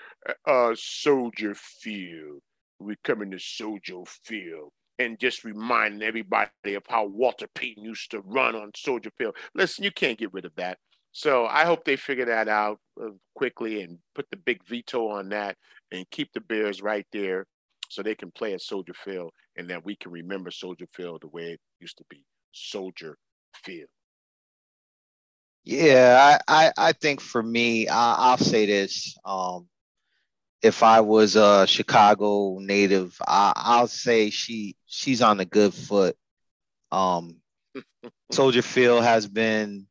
[0.47, 2.43] uh, Soldier Field.
[2.79, 4.71] We come into Soldier Field
[5.01, 9.35] and just reminding everybody of how Walter Payton used to run on Soldier Field.
[9.57, 10.79] Listen, you can't get rid of that.
[11.13, 15.31] So I hope they figure that out uh, quickly and put the big veto on
[15.31, 15.57] that
[15.91, 17.47] and keep the Bears right there
[17.89, 21.29] so they can play at Soldier Field and that we can remember Soldier Field the
[21.29, 23.17] way it used to be Soldier
[23.65, 23.89] Field.
[25.65, 29.17] Yeah, I, I, I think for me, I, will say this.
[29.25, 29.69] Um,
[30.63, 36.17] if I was a Chicago native, I, will say she she's on a good foot.
[36.91, 37.37] Um,
[38.33, 39.87] Soldier Field has been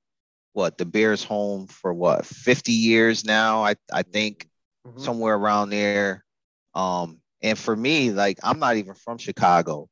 [0.60, 3.64] what the Bears' home for what 50 years now.
[3.64, 4.45] I I think
[4.86, 4.99] mm-hmm.
[4.99, 6.26] somewhere around there.
[6.76, 9.88] Um, and for me, like I'm not even from Chicago,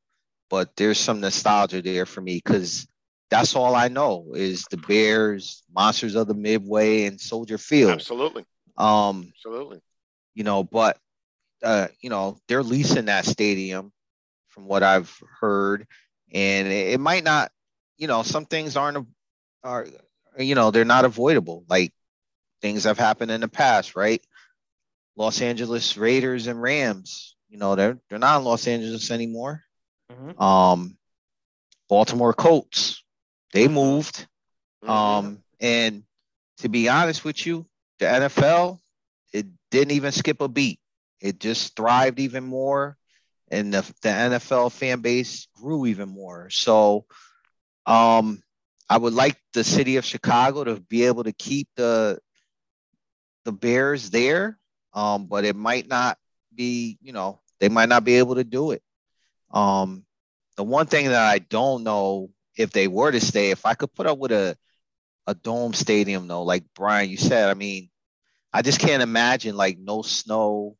[0.50, 2.86] but there's some nostalgia there for me because
[3.32, 7.92] that's all I know is the Bears, Monsters of the Midway, and Soldier Field.
[7.92, 8.44] Absolutely.
[8.78, 9.80] Um, Absolutely.
[10.36, 10.98] You know, but
[11.64, 13.94] uh, you know, they're leasing that stadium,
[14.50, 15.88] from what I've heard,
[16.34, 17.52] and it, it might not.
[17.98, 19.08] You know, some things aren't
[19.64, 19.88] are,
[20.38, 21.66] you know, they're not avoidable.
[21.70, 21.94] Like
[22.62, 24.22] things have happened in the past, right?
[25.16, 27.36] Los Angeles Raiders and Rams.
[27.50, 29.64] You know, they're they're not in Los Angeles anymore.
[30.12, 30.42] Mm-hmm.
[30.42, 30.98] Um,
[31.90, 33.04] Baltimore Colts
[33.54, 33.74] they mm-hmm.
[33.74, 34.28] moved.
[34.84, 34.90] Mm-hmm.
[34.90, 36.04] Um, and
[36.60, 37.66] to be honest with you,
[38.00, 38.80] the NFL,
[39.34, 40.80] it didn't even skip a beat.
[41.20, 42.96] It just thrived even more,
[43.50, 46.52] and the, the NFL fan base grew even more.
[46.52, 47.06] So,
[47.88, 48.44] um,
[48.90, 52.20] I would like the city of Chicago to be able to keep the
[53.46, 54.58] the Bears there,
[54.94, 56.18] um, but it might not
[56.54, 58.82] be, you know, they might not be able to do it.
[59.52, 60.06] Um,
[60.58, 63.94] the one thing that I don't know if they were to stay, if I could
[63.94, 64.58] put up with a
[65.28, 67.90] a dome stadium though, like Brian, you said, I mean,
[68.54, 70.78] I just can't imagine like no snow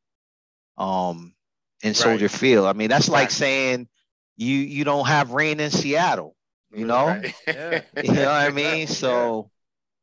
[0.76, 1.34] um
[1.82, 2.30] in Soldier right.
[2.30, 2.66] Field.
[2.66, 3.20] I mean, that's right.
[3.20, 3.88] like saying
[4.36, 6.34] you you don't have rain in Seattle,
[6.72, 7.06] you know?
[7.06, 7.34] Right.
[7.46, 7.82] Yeah.
[8.02, 8.86] you know what I mean?
[8.86, 9.50] So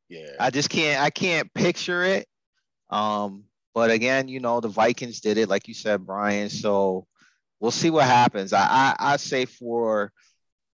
[0.09, 0.31] yeah.
[0.39, 2.27] I just can't I can't picture it.
[2.89, 6.49] Um, but again, you know, the Vikings did it, like you said, Brian.
[6.49, 7.07] So
[7.59, 8.53] we'll see what happens.
[8.53, 10.11] I I, I say for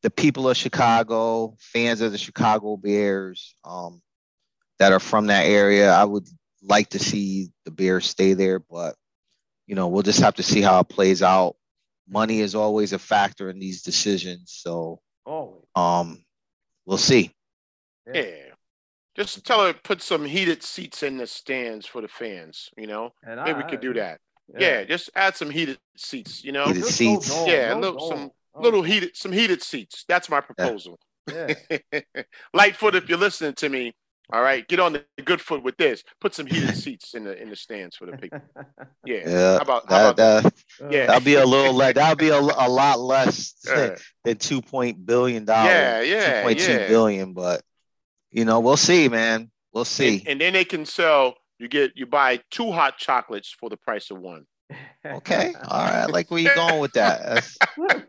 [0.02, 4.00] the people of Chicago, fans of the Chicago Bears um,
[4.78, 6.28] that are from that area, I would
[6.62, 8.94] like to see the Bears stay there, but
[9.66, 11.56] you know, we'll just have to see how it plays out.
[12.08, 15.00] Money is always a factor in these decisions, so
[15.76, 16.24] um,
[16.86, 17.30] we'll see.
[18.12, 18.30] Yeah.
[19.14, 22.70] Just tell her put some heated seats in the stands for the fans.
[22.76, 24.20] You know, and maybe I, we could do that.
[24.48, 24.80] Yeah.
[24.80, 24.84] yeah.
[24.84, 26.42] just add some heated seats.
[26.44, 27.32] You know, heated seats.
[27.46, 28.62] yeah, little, some Oh.
[28.62, 30.04] Little heated, some heated seats.
[30.08, 30.98] That's my proposal.
[31.30, 31.54] Yeah.
[32.54, 33.92] Lightfoot, if you're listening to me,
[34.32, 36.02] all right, get on the good foot with this.
[36.20, 38.40] Put some heated seats in the in the stands for the people.
[39.04, 39.22] Yeah.
[39.24, 39.52] yeah.
[39.52, 40.54] How about, how that, about that?
[40.90, 41.06] Yeah.
[41.06, 41.94] That'll be a little less.
[41.94, 45.70] That'll be a, a lot less uh, than two point billion dollars.
[45.70, 46.88] Yeah, yeah, two point two yeah.
[46.88, 47.32] billion.
[47.34, 47.62] But
[48.32, 49.48] you know, we'll see, man.
[49.72, 50.18] We'll see.
[50.20, 51.36] And, and then they can sell.
[51.60, 54.46] You get you buy two hot chocolates for the price of one.
[55.04, 55.54] Okay.
[55.68, 56.10] All right.
[56.10, 57.22] Like where you going with that?
[57.22, 57.58] That's,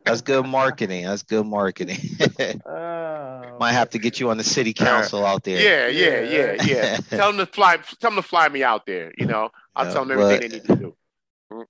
[0.04, 1.06] that's good marketing.
[1.06, 2.00] That's good marketing.
[2.66, 5.60] oh, Might have to get you on the city council out there.
[5.60, 6.98] Yeah, yeah, yeah, yeah.
[7.10, 7.78] tell them to fly.
[8.00, 9.14] Tell them to fly me out there.
[9.18, 10.96] You know, I'll tell them everything but, they need to do.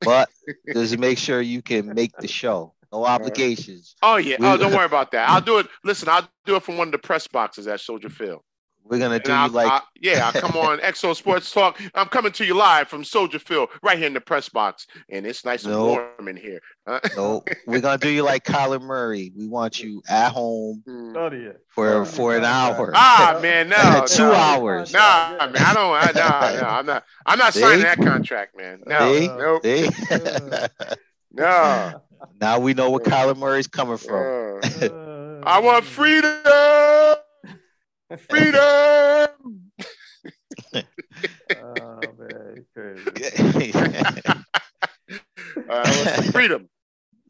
[0.01, 0.29] but
[0.73, 2.73] just make sure you can make the show.
[2.93, 3.95] No obligations.
[4.01, 4.37] Oh yeah.
[4.39, 5.29] We, oh, don't worry about that.
[5.29, 5.67] I'll do it.
[5.83, 8.43] Listen, I'll do it from one of the press boxes at Soldier Field.
[8.89, 11.79] We're gonna do I- you like I- yeah, I come on XO Sports Talk.
[11.95, 15.25] I'm coming to you live from Soldier Field, right here in the press box, and
[15.25, 15.85] it's nice and No.
[15.87, 16.59] warm in here.
[16.87, 17.01] Huh?
[17.17, 19.33] no, we're gonna do you like Kyler Murray.
[19.35, 21.11] We want you at home Mm.
[21.11, 21.59] Study it.
[21.67, 22.93] for for an hour.
[22.95, 24.33] Ah man, no, Two no.
[24.33, 24.93] hours.
[24.93, 25.93] Nah, man, I don't.
[25.93, 27.03] I, nah, nah, I'm not.
[27.25, 28.83] I'm not signing that contract, man.
[28.85, 29.27] No, See?
[29.27, 29.89] nope, See?
[31.33, 32.01] no.
[32.39, 34.61] now we know where Kyler Murray's coming from.
[34.63, 36.31] Uh, I want freedom,
[38.29, 39.71] freedom.
[41.55, 43.71] Oh man, crazy.
[45.57, 46.69] Uh, I want some freedom.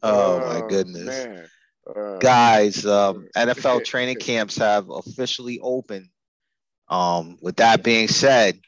[0.02, 1.06] oh my goodness.
[1.06, 1.48] man.
[1.88, 6.08] Uh, guys um, nfl training camps have officially opened
[6.88, 8.58] um, with that being said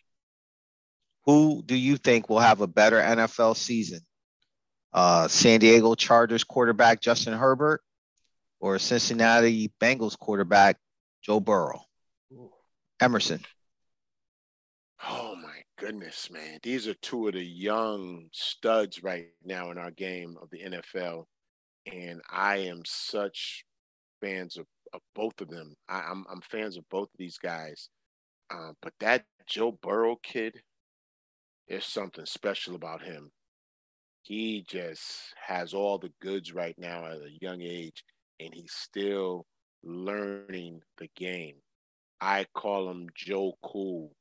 [1.26, 4.00] who do you think will have a better nfl season
[4.94, 7.82] uh, san diego chargers quarterback justin herbert
[8.58, 10.78] or cincinnati bengals quarterback
[11.22, 11.82] joe burrow
[13.00, 13.40] emerson
[15.08, 16.58] Oh my goodness, man.
[16.62, 21.24] These are two of the young studs right now in our game of the NFL.
[21.90, 23.64] And I am such
[24.20, 25.74] fans of, of both of them.
[25.88, 27.88] I, I'm I'm fans of both of these guys.
[28.52, 30.60] Um, but that Joe Burrow kid,
[31.68, 33.30] there's something special about him.
[34.22, 38.04] He just has all the goods right now at a young age,
[38.38, 39.46] and he's still
[39.82, 41.56] learning the game.
[42.20, 44.12] I call him Joe Cool.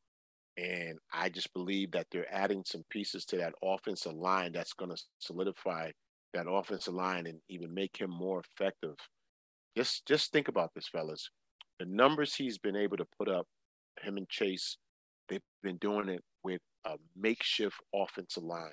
[0.58, 4.92] And I just believe that they're adding some pieces to that offensive line that's going
[4.92, 5.92] to solidify
[6.34, 8.96] that offensive line and even make him more effective.
[9.78, 11.30] Just just think about this, fellas.
[11.80, 13.48] The numbers he's been able to put up,
[14.02, 14.78] him and Chase,
[15.30, 18.72] they've been doing it with a makeshift offensive line.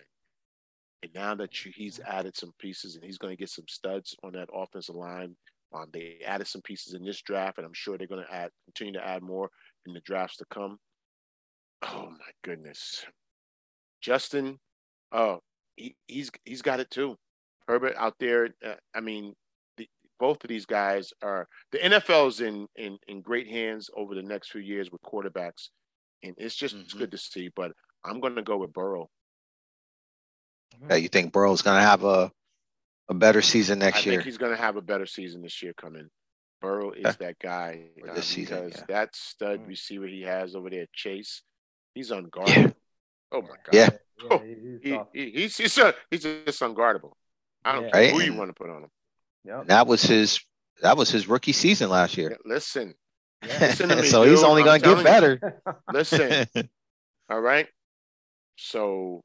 [1.02, 4.16] And now that you, he's added some pieces and he's going to get some studs
[4.24, 5.36] on that offensive line,
[5.74, 8.50] um, they added some pieces in this draft, and I'm sure they're going to add
[8.66, 9.50] continue to add more
[9.86, 10.78] in the drafts to come.
[11.82, 13.04] Oh my goodness,
[14.00, 14.58] Justin.
[15.12, 15.40] Oh,
[15.76, 17.16] he, he's he's got it too.
[17.68, 18.50] Herbert out there.
[18.64, 19.34] Uh, I mean,
[19.76, 19.88] the,
[20.18, 24.50] both of these guys are the NFL's in in in great hands over the next
[24.50, 25.68] few years with quarterbacks,
[26.22, 26.98] and it's just it's Mhm.
[26.98, 27.50] good to see.
[27.54, 27.72] But
[28.04, 29.10] I'm going to go with Burrow.
[30.88, 32.30] Yeah, you think burrow's going to have a,
[33.08, 35.62] a better season I next year think he's going to have a better season this
[35.62, 36.08] year coming.
[36.60, 37.26] Burrow is Okay.
[37.26, 38.84] that guy For uh, this season, because yeah.
[38.88, 39.68] that stud Mm.
[39.68, 41.42] receiver he has over there, Chase,
[41.94, 42.74] he's unguardable.
[43.32, 43.72] Oh my god.
[43.72, 43.88] Yeah.
[44.30, 47.12] Yeah, he- he's He, he, he's he's, a, he's just unguardable.
[47.64, 47.90] I don't Yeah.
[47.90, 48.12] care Right?
[48.12, 48.90] who you want to put on him.
[49.44, 49.60] Yep.
[49.60, 50.40] And that was his
[50.82, 52.94] that was his rookie season last year Yeah, Listen,
[53.44, 53.58] Yeah.
[53.60, 56.46] Listen to me, so he's only going to get telling better listen.
[57.30, 57.68] all right.
[58.56, 59.22] So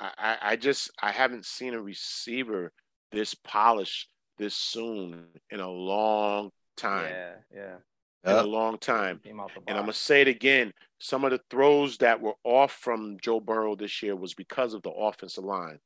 [0.00, 2.72] I, I I just I haven't seen a receiver
[3.12, 4.08] this polished
[4.38, 7.10] this soon in a long time.
[7.10, 7.76] yeah, yeah.
[8.24, 9.18] In a long time.
[9.24, 10.72] Came out the And I'm gonna say it again.
[11.00, 14.82] Some of the throws that were off from Joe Burrow this year was because of
[14.82, 15.80] the offensive line,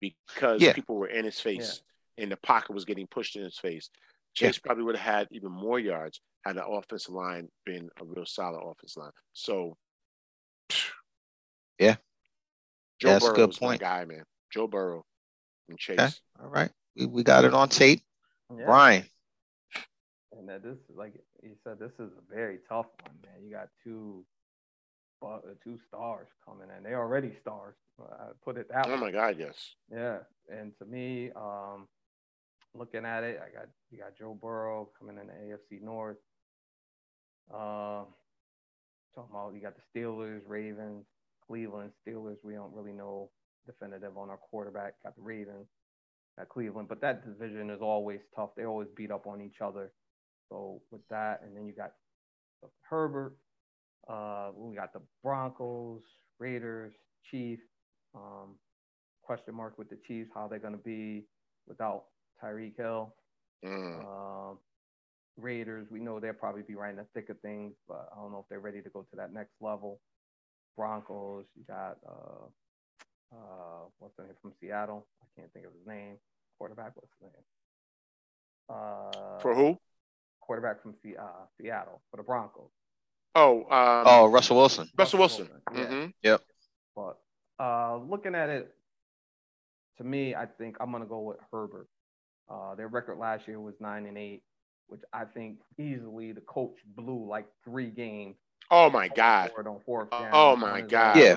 [0.00, 0.74] because Yeah.
[0.74, 1.82] people were in his face
[2.18, 3.88] and the pocket was getting pushed in his face.
[3.94, 4.48] Yeah.
[4.48, 8.26] Chase probably would have had even more yards had the offensive line been a real
[8.26, 9.12] solid offensive line.
[9.32, 9.76] So,
[11.78, 11.96] Yeah.
[12.98, 13.80] Joe Yeah, that's a Burrow good point.
[13.80, 14.24] guy, man.
[14.50, 15.04] Joe Burrow
[15.70, 15.98] and Chase.
[15.98, 16.12] Okay.
[16.42, 18.02] all right we, we got it on tape
[18.56, 18.64] Yeah.
[18.66, 19.04] brian
[20.36, 23.42] And that this is like you said, this is a very tough one, man.
[23.44, 24.24] You got two,
[25.24, 26.82] uh, two stars coming in.
[26.84, 27.74] They already stars.
[28.00, 28.96] I put it that Oh way.
[28.96, 29.74] my God, yes.
[29.92, 30.18] Yeah,
[30.48, 31.88] and to me, um,
[32.74, 36.16] looking at it, I got you got Joe Burrow coming in the AFC North.
[37.52, 38.06] Um,
[39.14, 41.04] talking about you got the Steelers, Ravens,
[41.46, 42.36] Cleveland Steelers.
[42.44, 43.30] We don't really know
[43.66, 44.94] definitive on our quarterback.
[45.02, 45.66] Got the Ravens,
[46.38, 48.50] got Cleveland, but that division is always tough.
[48.56, 49.92] They always beat up on each other.
[50.48, 51.92] So with that, and then you got
[52.88, 53.36] Herbert.
[54.08, 56.02] Uh, we got the Broncos,
[56.38, 56.92] Raiders,
[57.30, 57.62] Chiefs.
[58.14, 58.56] Um,
[59.22, 61.24] question mark with the Chiefs, how they're going to be
[61.68, 62.04] without
[62.42, 63.14] Tyreek Hill.
[63.64, 64.04] Mm.
[64.04, 64.58] Um,
[65.36, 68.32] Raiders, we know they'll probably be right in the thick of things, but I don't
[68.32, 70.00] know if they're ready to go to that next level.
[70.76, 72.46] Broncos, you got uh,
[73.32, 75.06] uh, what's the name from Seattle?
[75.22, 76.16] I can't think of his name.
[76.58, 77.44] Quarterback, what's his name?
[78.68, 79.78] Uh, For who?
[80.40, 82.70] Quarterback from Se- uh, Seattle for the Broncos.
[83.36, 85.48] Oh, um, oh russell wilson Russell Wilson.
[85.72, 85.86] Yeah.
[85.86, 86.36] hmm
[86.96, 87.18] But
[87.60, 88.74] uh, looking at it,
[89.98, 91.86] to me, I think I'm gonna go with Herbert.
[92.48, 94.42] Uh, their record last year was nine and eight,
[94.88, 98.34] which I think easily the coach blew like three games.
[98.70, 99.50] Oh my God.
[99.66, 101.16] On fourth oh down, Oh my God.
[101.16, 101.36] Yeah.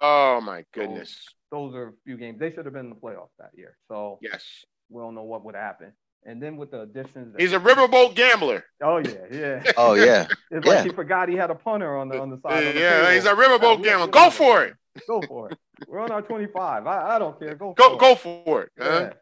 [0.00, 1.24] Oh my goodness.
[1.50, 2.38] Those are a few games.
[2.38, 3.76] They should have been in the playoffs that year.
[3.88, 4.44] So Yes.
[4.90, 5.92] we don't know what would happen.
[6.26, 8.64] And then with the additions, He's a riverboat gambler.
[8.82, 9.62] Oh yeah, yeah.
[9.76, 10.26] Oh yeah.
[10.50, 10.72] It's Yeah.
[10.72, 12.64] like he forgot he had a punter on the on the side.
[12.66, 14.06] of the Yeah, he's a riverboat Yeah, gambler.
[14.08, 14.74] Go for it.
[15.06, 15.58] Go for it.
[15.88, 16.86] We're on our 25.
[16.86, 17.54] I, I don't care.
[17.56, 18.18] Go Go for go it.
[18.20, 18.72] for it.
[18.78, 19.12] Yeah.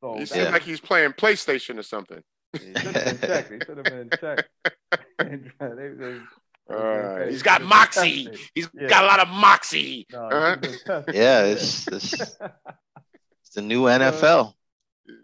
[0.00, 2.22] So He seems like he's playing PlayStation or something.
[2.52, 3.52] he should have been checked.
[3.52, 4.48] He should have been checked.
[5.18, 6.20] They- they-
[6.70, 7.26] All right.
[7.26, 8.24] he He's got should've been moxie.
[8.26, 8.48] tested.
[8.54, 8.88] He's Yeah.
[8.88, 10.06] got a lot of moxie.
[10.12, 10.54] No, Uh-huh.
[10.54, 11.14] should've been tested.
[11.14, 12.12] Yeah, it's, it's,
[13.40, 14.54] it's the new NFL.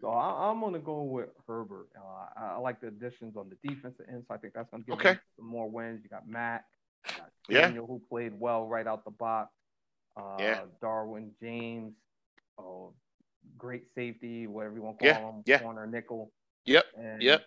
[0.01, 1.87] So I, I'm gonna go with Herbert.
[1.97, 4.83] Uh, I, I like the additions on the defensive end, so I think that's gonna
[4.83, 5.11] give Okay.
[5.13, 6.01] him some more wins.
[6.03, 6.65] You got Matt,
[7.09, 7.71] you got Yeah.
[7.71, 9.51] Who played well right out the box.
[10.17, 10.61] Uh, Yeah.
[10.83, 11.95] Derwin James,
[12.59, 12.93] oh,
[13.57, 15.59] great safety, whatever you want to call Yeah, him, yeah.
[15.61, 16.33] corner nickel.
[16.67, 17.45] Yep, And yep.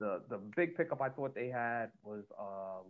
[0.00, 2.80] The the big pickup I thought they had was uh,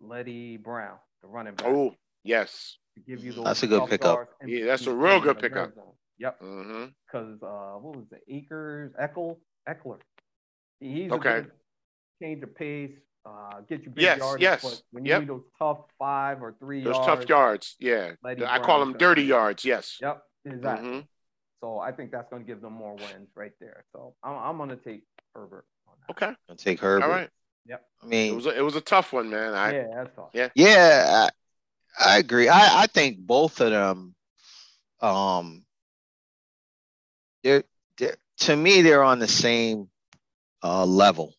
[0.00, 1.94] Letty Brown, the running back, Oh,
[2.24, 2.76] yes.
[2.94, 4.28] to give you those That's a good pickup.
[4.46, 5.68] Yeah, that's a real good pickup.
[5.68, 5.92] red zone.
[6.18, 8.22] Yep because uh, what was it?
[8.28, 9.36] Akers, Eckel,
[9.68, 9.98] Eckler.
[10.80, 11.30] He's Okay.
[11.38, 11.50] a good
[12.22, 12.92] change of pace,
[13.26, 14.42] uh, get you big Yes, yards.
[14.42, 15.20] yes, But when you yep.
[15.20, 17.76] need those tough five or three Those yards, tough yards.
[17.78, 18.12] Yeah.
[18.22, 19.64] Letty I Brown call them gonna- dirty yards.
[19.64, 19.98] Yes.
[20.00, 20.88] Yep, exactly.
[20.88, 21.06] Mhm.
[21.62, 23.84] So I think that's going to give them more wins right there.
[23.92, 25.02] So I'm, I'm going to take
[25.34, 26.10] Herbert on that.
[26.12, 26.36] Okay.
[26.48, 27.04] I'll take Herbert.
[27.04, 27.30] All right.
[27.74, 29.54] I mean, It mean, was a, it was a tough one, man.
[29.54, 30.30] I yeah, that's tough.
[30.32, 30.48] Yeah.
[30.54, 31.28] yeah,
[31.98, 32.48] I, I agree.
[32.48, 34.14] I, I think both of them,
[35.00, 35.64] um,
[37.42, 37.64] they're,
[37.98, 39.88] they're to me they're on the same
[40.62, 41.34] uh, level.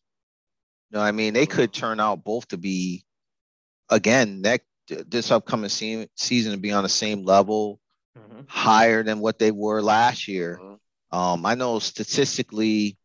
[0.89, 3.03] You know, what I mean, they could turn out both to be
[3.89, 7.80] again next this upcoming se- season to be on the same level,
[8.17, 8.45] Mhm.
[8.47, 10.59] higher than what they were last year.
[10.61, 10.80] Mhm.
[11.11, 12.97] Um, I know statistically,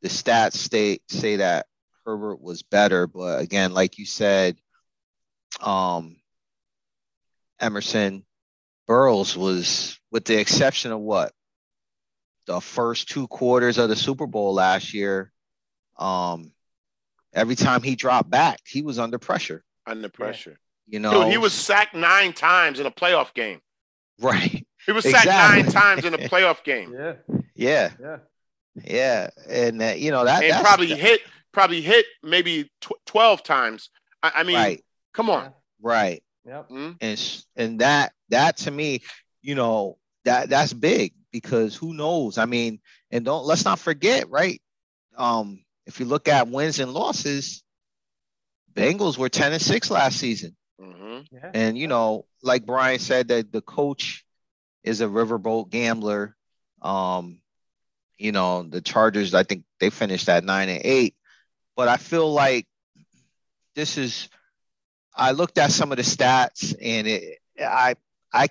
[0.00, 1.66] the stats state say that
[2.04, 4.56] Herbert was better, but again, like you said,
[5.60, 6.16] um,
[7.60, 8.24] Emerson
[8.86, 11.32] Burrows was, with the exception of what
[12.46, 15.32] the first two quarters of the Super Bowl last year,
[15.98, 16.52] um,
[17.32, 19.64] every time he dropped back, he was under pressure.
[19.86, 20.58] under pressure.
[20.86, 23.60] You know, Dude, he was sacked nine times in a playoff game.
[24.20, 24.66] right.
[24.84, 25.62] He was sacked Exactly.
[25.62, 26.92] nine times in a playoff game.
[26.92, 27.14] Yeah,
[27.54, 28.16] Yeah, yeah.
[28.84, 31.22] yeah, and uh, you know that and that's probably hit
[31.54, 33.88] probably hit maybe tw- 12 times.
[34.22, 34.84] I, I mean, right,
[35.14, 35.52] come on.
[35.80, 36.22] right.
[36.46, 36.68] Yep.
[36.68, 36.96] Mhm.
[37.00, 39.00] and s- and that that to me,
[39.40, 39.96] you know,
[40.26, 42.36] that that's big because who knows?
[42.36, 42.80] I mean,
[43.10, 44.60] and don't let's not forget, right?
[45.16, 47.62] Um, if you look at wins and losses,
[48.74, 51.26] Bengals were ten and six last season, Mhm.
[51.30, 51.50] Yeah.
[51.54, 54.24] and you know, like Brian said, that the coach
[54.82, 56.36] is a riverboat gambler.
[56.82, 57.40] Um,
[58.18, 61.14] you know, the Chargers, I think they finished at nine and eight,
[61.76, 62.66] but I feel like
[63.74, 64.28] this is.
[65.16, 67.94] I looked at some of the stats, and it, I
[68.32, 68.48] I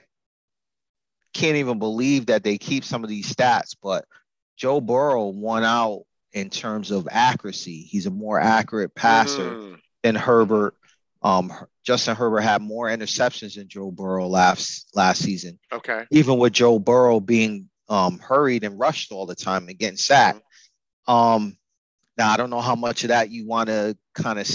[1.34, 3.76] can't even believe that they keep some of these stats.
[3.82, 4.05] But
[4.55, 7.82] Joe Burrow won out in terms of accuracy.
[7.82, 9.80] He's a more accurate passer Mhm.
[10.03, 10.76] than Herbert.
[11.21, 11.51] Um,
[11.84, 16.05] Justin Herbert had more interceptions than Joe Burrow last last season Okay.
[16.11, 20.41] even with Joe Burrow being um, hurried and rushed all the time and getting sacked.
[21.07, 21.57] Um,
[22.18, 24.47] now I don't know how much of that you want to kind of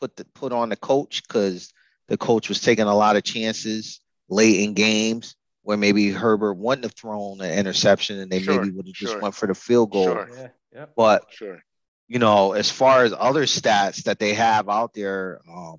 [0.00, 1.72] put the put on the coach because
[2.08, 6.84] the coach was taking a lot of chances late in games where maybe Herbert wouldn't
[6.84, 9.90] have thrown an interception and they Sure, maybe would have just went for the field
[9.90, 10.04] goal.
[10.04, 10.28] Sure.
[10.32, 10.48] Yeah.
[10.74, 10.92] Yep.
[10.96, 11.60] But Sure.
[12.06, 15.78] you know, as far as other stats that they have out there, um,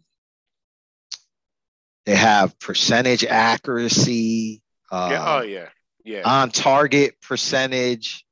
[2.05, 4.61] they have percentage accuracy,
[4.91, 5.35] uh, Yeah.
[5.37, 5.69] Oh yeah.
[6.03, 6.21] Yeah.
[6.25, 8.25] on target percentage,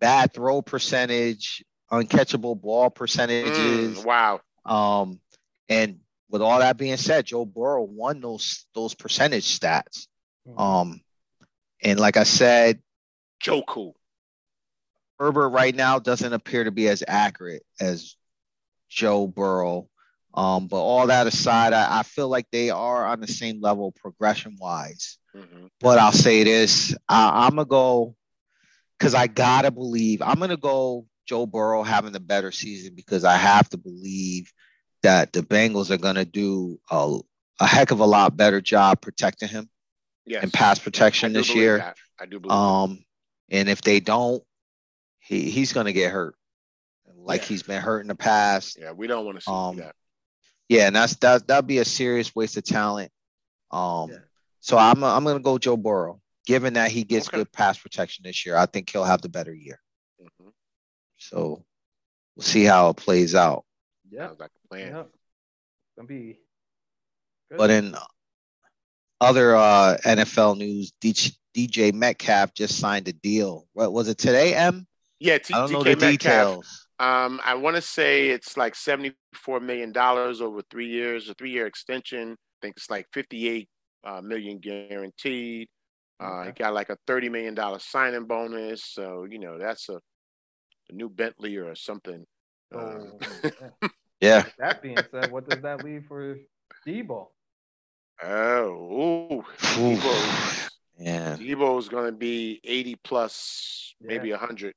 [0.00, 3.98] bad throw percentage, uncatchable ball percentages.
[3.98, 4.40] Mm, wow.
[4.64, 5.20] Um,
[5.68, 10.06] and with all that being said, Joe Burrow won those those percentage stats.
[10.48, 10.60] Mhm.
[10.60, 11.00] Um,
[11.82, 12.82] and like I said,
[13.40, 13.96] Joe Cool.
[15.18, 18.16] Herbert right now doesn't appear to be as accurate as
[18.88, 19.88] Joe Burrow.
[20.32, 23.92] Um, but all that aside, I, I feel like they are on the same level
[23.92, 25.18] progression wise.
[25.34, 28.14] hmm But I'll say this: I, I'm gonna go
[28.98, 30.22] because I gotta believe.
[30.22, 34.52] I'm gonna go Joe Burrow having the better season because I have to believe
[35.04, 37.20] that the Bengals are gonna do a,
[37.60, 39.70] a heck of a lot better job protecting him
[40.26, 40.42] Yes.
[40.42, 41.78] in pass I protection do this believe year.
[41.78, 41.96] that.
[42.20, 42.50] I do believe.
[42.50, 42.56] that.
[42.56, 43.04] Um,
[43.48, 44.42] and if they don't,
[45.20, 46.34] he he's gonna get hurt,
[47.14, 47.46] like Yeah.
[47.46, 48.76] he's been hurt in the past.
[48.80, 49.94] Yeah, we don't want to see um, that.
[50.68, 53.12] Yeah, and that's that that'd be a serious waste of talent.
[53.70, 54.18] Um, Yeah.
[54.58, 56.20] so I'm I'm gonna go Joe Burrow.
[56.44, 57.36] Given that he gets Okay.
[57.36, 59.80] good pass protection this year, I think he'll have the better year.
[61.30, 61.64] So
[62.36, 63.64] we'll see how it plays out.
[64.10, 64.94] Yeah, Sounds like a plan.
[64.94, 65.08] Yep.
[65.96, 66.40] Gonna be.
[67.50, 67.58] Good.
[67.58, 67.94] But in
[69.20, 73.66] other uh, NFL news, DK, DK Metcalf just signed a deal.
[73.74, 74.54] What was it today?
[74.54, 74.86] M?
[75.20, 76.10] Yeah, T- I don't know the Metcalf.
[76.10, 76.86] details.
[76.98, 81.66] Um, I want to say it's like seventy-four million dollars over three years, a three-year
[81.66, 82.32] extension.
[82.32, 83.68] I think it's like fifty-eight
[84.04, 85.68] uh, million guaranteed.
[86.18, 90.00] Uh, He got like a thirty million dollar signing bonus, so you know that's a,
[90.90, 92.24] a new Bentley or something.
[92.74, 92.98] Uh,
[94.20, 94.44] Yeah.
[94.58, 96.36] that being said, what does that leave for
[96.86, 97.28] Deebo?
[98.22, 100.68] oh, ooh, Deebo,
[100.98, 101.36] Yeah.
[101.38, 104.34] Deebo's going to be eighty plus, maybe Yeah.
[104.34, 104.74] a hundred.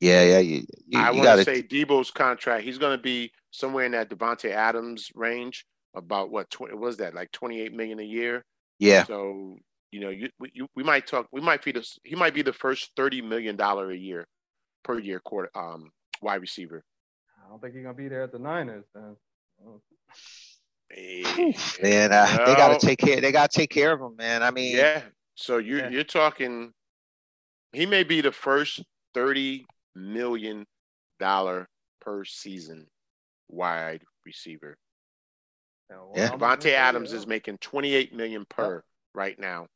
[0.00, 0.38] Yeah, yeah.
[0.40, 2.64] You, you, I want gotta say Deebo's contract.
[2.64, 5.64] He's going to be somewhere in that Davante Adams range.
[5.94, 6.50] About what?
[6.50, 8.42] Twenty was that like twenty-eight million a year?
[8.80, 9.04] yeah.
[9.04, 9.58] So
[9.92, 11.28] you know, you, we, you, we might talk.
[11.30, 11.88] We might be the.
[12.02, 14.26] He might be the first thirty million dollar a year
[14.84, 15.90] per year quarter um
[16.22, 16.84] wide receiver.
[17.44, 18.84] I don't think he's gonna be there at the Niners.
[18.94, 19.16] Then.
[20.96, 24.42] Eh, Man, uh, they gotta take care they gotta take care of him, man.
[24.42, 25.02] I mean Yeah.
[25.34, 25.88] So you Yeah.
[25.88, 26.72] you're talking.
[27.72, 28.82] He may be the first
[29.14, 30.66] thirty million
[31.18, 31.68] dollar
[32.00, 32.86] per season
[33.48, 34.76] wide receiver.
[35.90, 36.30] Yeah.
[36.30, 39.66] I'm- Davante yeah, Adams is making twenty eight million per right now.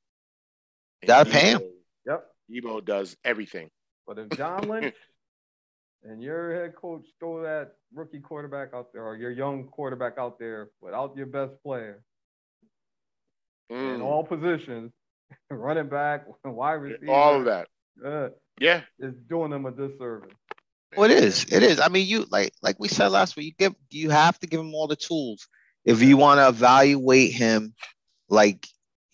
[1.07, 1.63] Gotta pay him.
[2.07, 2.27] Yep.
[2.51, 3.71] Deebo does everything.
[4.09, 4.95] But if John Lynch
[6.03, 10.39] and your head coach throw that rookie quarterback out there or your young quarterback out
[10.39, 12.03] there without your best player
[13.71, 14.03] in Mm.
[14.03, 14.93] all positions,
[15.51, 17.69] running back, wide receiver, All of that.
[18.03, 18.81] uh, Yeah.
[18.99, 20.33] is doing them a disservice.
[20.97, 21.45] Well, it is.
[21.53, 21.79] It is.
[21.81, 23.45] I mean, you like like we said last week.
[23.45, 25.47] You give you have to give him all the tools
[25.85, 27.75] if you want to evaluate him.
[28.31, 28.67] Like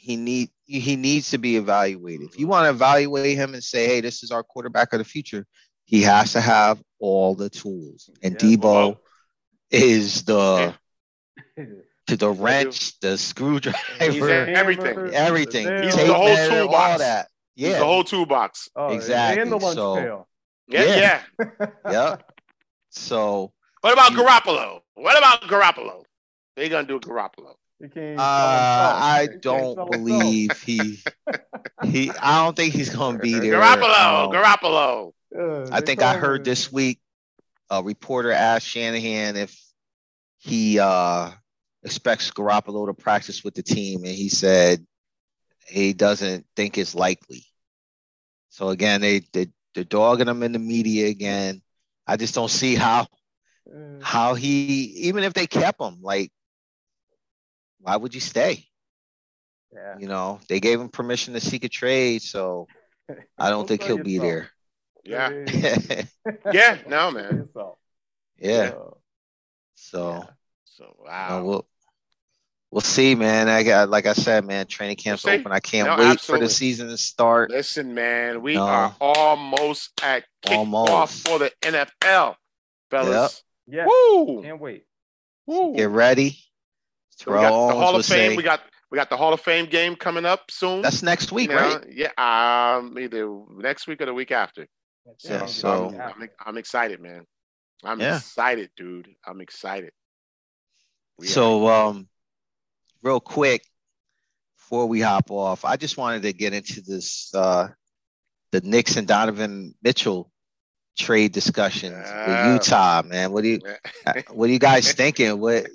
[0.05, 2.29] he need he needs to be evaluated.
[2.29, 5.05] If you want to evaluate him and say, "Hey, this is our quarterback of the
[5.05, 5.47] future,"
[5.87, 8.11] he has to have all the tools.
[8.23, 8.39] And Yeah.
[8.57, 9.01] Deebo Well,
[9.71, 10.75] is the
[12.07, 15.15] to the wrench, the screwdriver, He's everything.
[15.15, 15.83] Everything.
[15.83, 16.99] He's tape the whole measure, all toolbox.
[17.01, 17.29] that.
[17.55, 17.79] He's Yeah.
[17.79, 18.69] the whole toolbox.
[18.77, 20.29] Oh, Exactly, And the lunch so- pail.
[20.69, 21.23] Yeah, Yeah.
[21.41, 21.67] yeah.
[21.91, 22.33] yep.
[22.91, 24.81] So What about You- Garoppolo?
[24.95, 26.05] What about Garoppolo?
[26.57, 27.55] They gonna do Garoppolo.
[27.81, 28.23] He can't Uh.
[28.23, 30.99] I don't believe he
[31.85, 32.11] he.
[32.21, 33.55] I don't think he's going to be there.
[33.61, 35.13] Garoppolo, Um, Garoppolo.
[35.33, 37.01] Yeah, I think I heard him- this week
[37.71, 39.61] a reporter asked Shanahan if
[40.39, 41.31] he uh,
[41.83, 44.87] expects Garoppolo to practice with the team, and he said
[45.67, 47.45] he doesn't think it's likely.
[48.51, 51.61] So again, they they they're dogging him in the media again.
[52.07, 53.09] I just don't see how
[53.69, 56.31] Uh, how he even if they kept him like
[57.85, 58.65] why would you stay?
[59.73, 59.97] Yeah.
[59.99, 62.67] You know, they gave him permission to seek a trade, so
[63.39, 64.51] I don't think he'll be yourself.
[65.05, 66.09] Yeah, there.
[66.53, 67.37] Yeah, no, Sell man.
[67.37, 67.79] yourself.
[68.39, 68.73] yeah.
[68.75, 68.91] Uh,
[69.75, 70.25] So
[70.65, 71.43] So you know, wow.
[71.45, 71.67] we'll
[72.71, 73.49] we'll see, man.
[73.49, 75.53] I got like I said, man, training camp's We'll open.
[75.53, 76.47] I can't No, wait absolutely.
[76.47, 77.51] for the season to start.
[77.51, 78.63] Listen, man, we No.
[78.63, 81.29] are almost at kickoff Almost.
[81.29, 82.37] for the NFL,
[82.91, 83.43] fellas.
[83.67, 83.85] yeah.
[83.87, 84.43] Woo!
[84.43, 84.87] Can't wait.
[85.47, 85.75] Woo!
[85.77, 86.39] Get ready.
[87.17, 88.31] So we got the Hall of Fame.
[88.33, 88.61] say We got
[88.91, 90.83] we got the Hall of Fame game coming up soon.
[90.83, 91.77] that's next week, You know?
[91.79, 91.87] right?
[91.91, 94.67] Yeah, um, either next week or the week after.
[95.25, 97.27] Yeah, Yeah, so- I'm, I'm, I'm excited, man.
[97.83, 98.17] I'm Yeah.
[98.19, 99.09] excited, dude.
[99.27, 99.93] I'm excited.
[101.19, 102.09] We are- So, um,
[103.03, 103.65] real quick
[104.57, 107.69] before we hop off, I just wanted to get into this uh,
[108.53, 110.31] the Knicks and Donovan Mitchell
[110.97, 112.53] trade discussions Yeah.
[112.53, 113.33] with Utah, man.
[113.33, 113.61] What do you
[114.07, 115.39] uh, what are you guys thinking?
[115.41, 115.67] What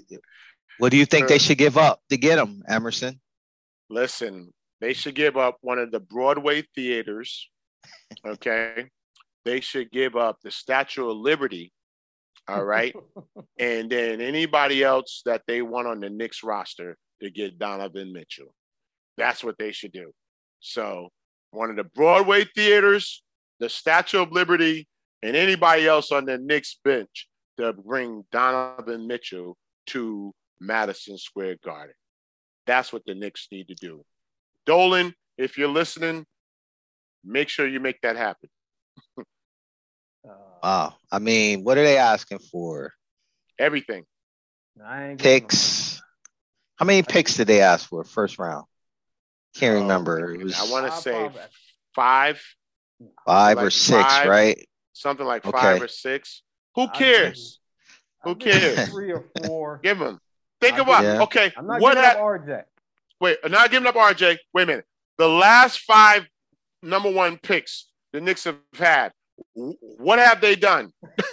[0.79, 3.19] what do you think they should give up to get him, Emerson?
[3.89, 7.49] listen, they should give up one of the Broadway theaters.
[8.25, 8.85] Okay.
[9.45, 11.73] they should give up the Statue of Liberty.
[12.47, 12.95] All right.
[13.59, 18.53] and then anybody else that they want on the Knicks roster to get Donovan Mitchell.
[19.17, 20.11] That's what they should do.
[20.61, 21.09] So
[21.51, 23.23] one of the Broadway theaters,
[23.59, 24.87] the Statue of Liberty,
[25.21, 27.27] and anybody else on the Knicks bench
[27.57, 29.57] to bring Donovan Mitchell
[29.87, 31.95] to Madison Square Garden.
[32.65, 34.03] That's what the Knicks need to do.
[34.65, 36.25] Dolan, if you're listening,
[37.23, 38.49] make sure you make that happen.
[39.17, 39.23] Uh,
[40.61, 40.95] Wow.
[41.11, 42.91] I mean, what are they asking for?
[43.57, 44.03] Everything.
[44.85, 46.01] I ain't Picks.
[46.75, 48.65] How many picks did they ask for first round?
[49.55, 50.33] Can't Oh, remember.
[50.33, 51.41] It was I want to say probably-
[51.95, 52.41] five,
[53.25, 54.27] five like or six, five.
[54.27, 54.69] right?
[54.93, 55.57] something like Okay.
[55.57, 56.43] five or six.
[56.75, 57.59] Who cares?
[58.23, 58.89] I'll Who cares?
[58.89, 59.79] Three or four.
[59.81, 60.19] Give them.
[60.61, 61.21] Think I'll about Yeah.
[61.23, 61.51] okay.
[61.57, 62.63] I'm not What giving had up RJ.
[63.19, 63.37] wait?
[63.49, 64.37] Not giving up RJ.
[64.53, 64.85] Wait a minute.
[65.17, 66.27] The last five
[66.83, 69.11] number one picks the Knicks have had.
[69.53, 70.91] What have they done?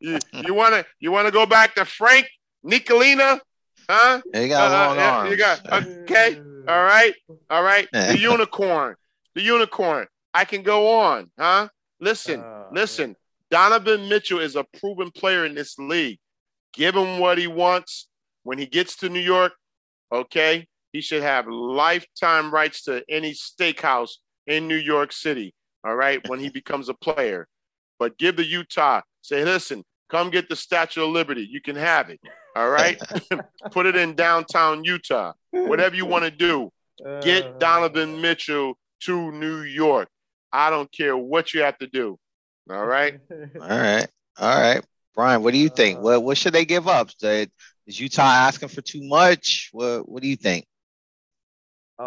[0.00, 2.28] you want to you want to go back to Frank
[2.64, 3.40] Ntilikina?
[3.88, 4.20] Huh?
[4.32, 5.30] They got Uh, long yeah, arms.
[5.30, 6.40] you got- Okay.
[6.68, 7.14] All right.
[7.50, 7.88] All right.
[7.92, 8.94] The unicorn.
[9.34, 10.06] The unicorn.
[10.32, 11.30] I can go on.
[11.38, 11.68] Huh?
[12.00, 12.40] Listen.
[12.40, 13.16] Uh, listen.
[13.50, 16.18] Donovan Mitchell is a proven player in this league.
[16.72, 18.08] Give him what he wants.
[18.44, 19.52] When he gets to New York,
[20.12, 24.12] okay, he should have lifetime rights to any steakhouse
[24.46, 25.54] in New York City.
[25.84, 27.48] All right, when he becomes a player.
[27.98, 31.46] But give the Utah, say, listen, come get the Statue of Liberty.
[31.48, 32.20] You can have it.
[32.54, 33.00] All right.
[33.70, 35.32] Put it in downtown Utah.
[35.50, 36.70] Whatever you want to do.
[37.22, 40.08] Get Uh, Donovan Mitchell to New York.
[40.52, 42.18] I don't care what you have to do.
[42.70, 43.18] All right.
[43.60, 44.06] All right.
[44.38, 44.84] All right.
[45.14, 45.98] Brian, what do you think?
[45.98, 47.10] Uh, what what should they give up?
[47.86, 49.70] Is Utah asking for too much?
[49.72, 50.66] What what do you think?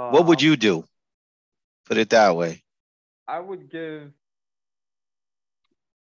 [0.08, 0.86] What would Um, you do?
[1.86, 2.64] Put it that way.
[3.28, 4.12] I would give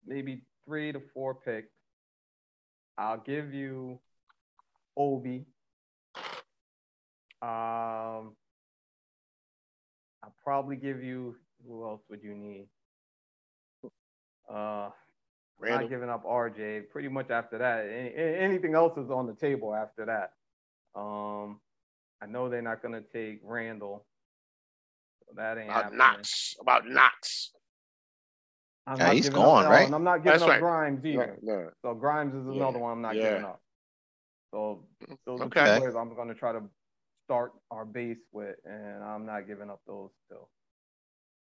[0.07, 1.71] maybe three to four picks.
[2.97, 4.01] I'll give you
[4.97, 5.47] Obi.
[7.41, 8.35] Um,
[10.23, 11.37] I'll probably give you
[11.67, 12.69] who else would you need?
[14.49, 14.91] Uh,
[15.59, 15.81] Randle.
[15.83, 16.91] not giving up RJ.
[16.91, 20.33] Pretty much after that, any, anything else is on the table after that.
[20.99, 21.61] Um,
[22.23, 24.05] I know they're not gonna take Randle.
[25.27, 25.99] So that ain't About happening.
[25.99, 26.57] Knox.
[26.61, 27.51] About Knox.
[28.87, 29.87] I'm Yeah, not he's giving gone, up, right?
[29.87, 30.61] And I'm not giving That's up right.
[30.61, 31.39] Grimes No, either.
[31.43, 31.71] no.
[31.83, 33.23] So Grimes is another Yeah, one I'm not yeah.
[33.23, 33.61] giving up.
[34.51, 34.85] So
[35.27, 35.61] those Okay.
[35.61, 36.63] are two players I'm going to try to
[37.27, 40.49] start our base with, and I'm not giving up those still.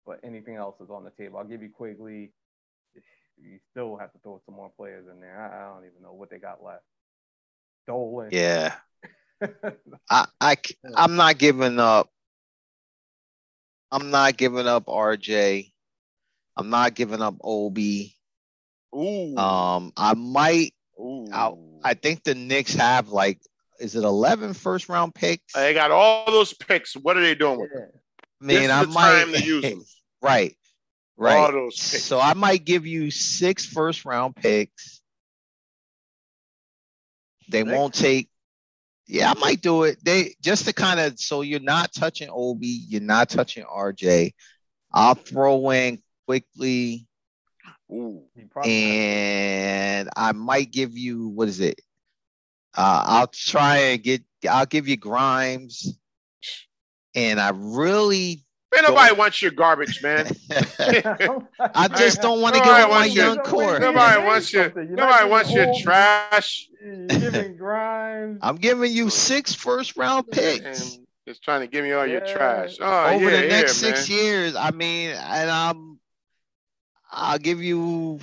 [0.05, 1.39] But anything else is on the table.
[1.39, 2.33] I'll give you Quickley.
[3.43, 5.41] You still have to throw some more players in there.
[5.41, 6.82] I, I don't even know what they got left.
[7.86, 8.28] Dolan.
[8.32, 8.74] Yeah.
[10.11, 10.57] I, I
[10.95, 12.09] I'm not giving up.
[13.91, 15.72] I'm not giving up RJ.
[16.57, 18.16] I'm not giving up Obi.
[18.95, 19.36] Ooh.
[19.36, 20.74] Um, I might.
[20.99, 21.28] Ooh.
[21.32, 23.41] I, I think the Knicks have like,
[23.80, 25.55] is it 11 first round picks?
[25.55, 26.95] They got all those picks.
[26.95, 27.88] What are they doing with them?
[28.43, 29.24] I mean, this is I the might.
[29.24, 29.84] time to use them.
[30.22, 30.55] right.
[31.21, 31.53] All Right.
[31.53, 32.05] those picks.
[32.05, 35.03] So I might give you six first round picks.
[37.49, 37.71] They Six?
[37.71, 38.29] won't take.
[39.07, 40.03] Yeah, I might do it.
[40.05, 44.33] They just to kind of so you're not touching Obi, you're not touching RJ.
[44.93, 47.07] I'll throw in Quickley,
[47.93, 48.23] Ooh.
[48.64, 51.81] And I might give you what is it?
[52.77, 54.23] Uh, I'll try and get.
[54.49, 55.99] I'll give you Grimes,
[57.14, 58.45] and I really.
[58.73, 60.27] Man, nobody wants your garbage, man.
[60.51, 63.79] I just don't want to Nobody give up my wants your- young core.
[63.81, 64.95] Nobody wants your Something.
[64.95, 66.68] Nobody wants your trash.
[67.09, 68.39] Giving Grimes.
[68.43, 70.95] I'm giving you six first round picks.
[70.95, 72.77] And just trying to give me all your trash.
[72.81, 74.18] Oh, over yeah, the next yeah, six man.
[74.18, 74.57] years.
[74.57, 75.99] I mean, and I'm,
[77.11, 78.21] I'll give you.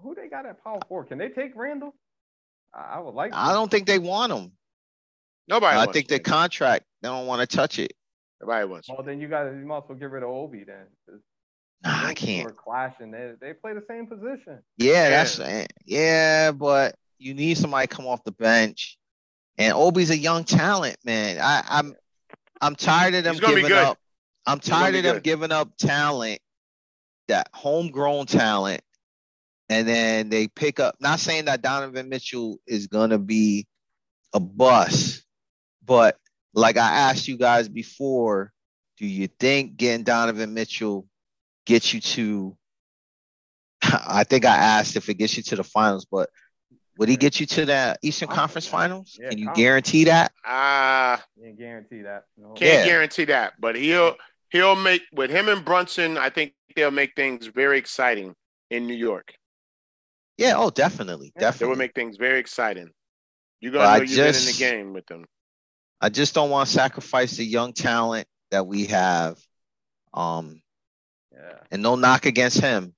[0.00, 1.08] Who they got at power forward?
[1.08, 1.94] Can they take Randle?
[2.74, 3.32] I, I would like.
[3.34, 4.52] I don't think they want him.
[5.46, 7.92] Nobody I think the contract they don't want to touch it.
[8.44, 10.86] Nobody wants Well, then you got you might as well get rid of Obi then.
[11.82, 12.44] Nah, I can't.
[12.44, 13.10] We're clashing.
[13.10, 14.60] They they play the same position.
[14.76, 18.98] Yeah, that's eh, yeah, but you need somebody to come off the bench,
[19.56, 21.38] and Obi's a young talent, man.
[21.40, 21.94] I, I'm
[22.60, 23.98] I'm tired of them He's gonna be giving up.
[24.46, 25.22] I'm tired of them good.
[25.22, 26.40] giving up talent,
[27.28, 28.82] that homegrown talent,
[29.70, 30.96] and then they pick up.
[31.00, 33.66] Not saying that Donovan Mitchell is gonna be
[34.34, 35.24] a bust,
[35.84, 36.18] but
[36.54, 38.52] like I asked you guys before,
[38.98, 41.06] do you think getting Donovan Mitchell
[41.66, 42.56] gets you to?
[43.82, 46.30] I think I asked if it gets you to the finals, but
[46.96, 49.18] would he get you to the Eastern Conference Finals?
[49.20, 49.62] Yeah, Can you conference.
[49.64, 50.32] guarantee that?
[50.44, 52.24] Ah, Can't guarantee that.
[52.36, 52.52] No.
[52.54, 52.84] can't Yeah.
[52.86, 54.16] guarantee that, but he'll
[54.50, 56.16] he'll make with him and Brunson.
[56.16, 58.34] I think they'll make things very exciting
[58.70, 59.34] in New York.
[60.38, 61.58] Yeah, oh, definitely, Definitely.
[61.58, 62.90] they They will make things very exciting.
[63.60, 65.24] You're gonna I know you've been in the game with them.
[66.04, 69.42] I just don't want to sacrifice the young talent that we have.
[70.12, 70.60] Um,
[71.32, 71.60] Yeah.
[71.70, 72.94] and no knock against him.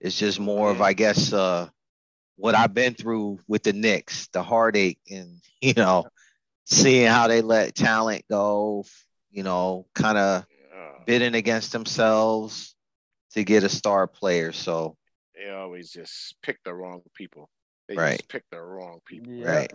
[0.00, 1.70] It's just more of, I guess, uh,
[2.36, 6.10] what I've been through with the Knicks, the heartache, and you know,
[6.66, 8.84] seeing how they let talent go.
[9.30, 12.74] You know, kind of Uh, bidding against themselves
[13.32, 14.52] to get a star player.
[14.52, 14.98] So
[15.34, 17.48] they always just pick the wrong people.
[17.88, 18.18] They Right.
[18.18, 19.32] just pick the wrong people.
[19.32, 19.46] Yeah.
[19.46, 19.72] Right.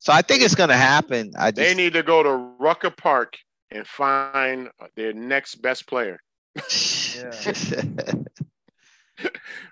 [0.00, 1.32] So I think it's gonna happen.
[1.38, 3.38] I They need to go to Rucker Park
[3.70, 6.20] and find their next best player.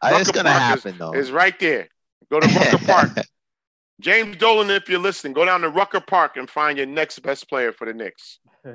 [0.05, 1.13] It's gonna Park happen though.
[1.13, 1.89] It's right there.
[2.31, 3.11] Go to Rucker Park.
[4.01, 7.49] James Dolan, if you're listening, go down to Rucker Park and find your next best
[7.49, 8.39] player for the Knicks.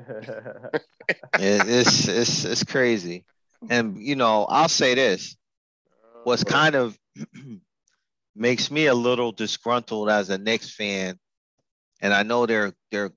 [1.38, 3.24] It- it's it's it's crazy.
[3.70, 5.36] And you know, I'll say this:
[6.24, 6.98] what's Uh, kind of
[8.34, 11.18] makes me a little disgruntled as a Knicks fan,
[12.04, 13.10] and I know they're they're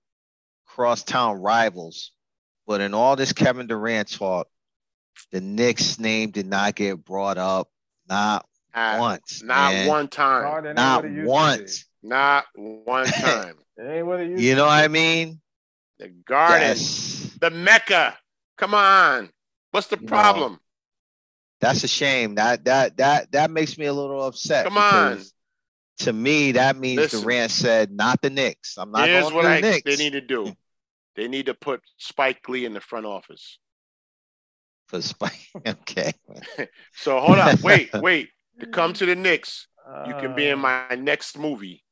[0.66, 2.12] crosstown rivals,
[2.66, 4.48] but in all this Kevin Durant talk,
[5.32, 7.70] the Knicks name did not get brought up.
[8.08, 9.44] Not Not, once.
[9.44, 9.88] not man.
[9.88, 10.44] one time.
[10.44, 11.86] Garden Not what it used to once.
[12.02, 13.56] Not one time.
[13.76, 15.42] It ain't what it used You know what I mean?
[16.00, 18.18] the garden, That's, the Mecca.
[18.58, 19.30] Come on.
[19.72, 20.60] What's the You know, problem?
[21.60, 22.36] that's a shame.
[22.36, 24.64] That that that that makes me a little upset.
[24.64, 25.22] Come on.
[25.98, 27.22] Because To me, that means Listen.
[27.22, 28.78] Durant said, "Not the Knicks.
[28.78, 30.56] I'm not going what to the I Knicks." they need to do.
[31.16, 33.58] They need to put Spike Lee in the front office.
[34.88, 35.48] for Spike.
[35.68, 36.14] okay.
[36.94, 38.30] So hold on, wait, wait.
[38.60, 39.68] To come to the Knicks,
[40.08, 41.84] you can be in Uh, my next movie.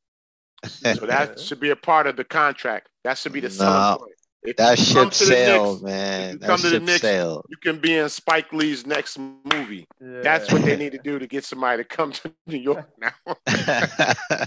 [0.65, 2.90] So that should be a part of the contract.
[3.03, 4.11] That should be the selling point.
[4.45, 6.34] If That you come ship to the sailed, Knicks, man.
[6.34, 7.45] you That come to the ship Knicks, sailed.
[7.49, 9.88] you can be in Spike Lee's next movie.
[9.99, 13.35] That's what they need to do to get somebody to come to New York now.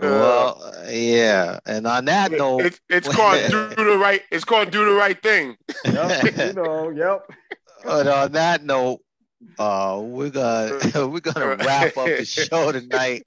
[0.00, 1.58] well, yeah.
[1.66, 4.22] And on that note, It's, it's called do the right.
[4.30, 5.56] It's called do the right thing.
[5.84, 7.28] Yep, you know, yep.
[7.84, 9.00] but on that note,
[9.58, 10.78] uh, we're gonna
[11.08, 13.24] we're gonna wrap up the show tonight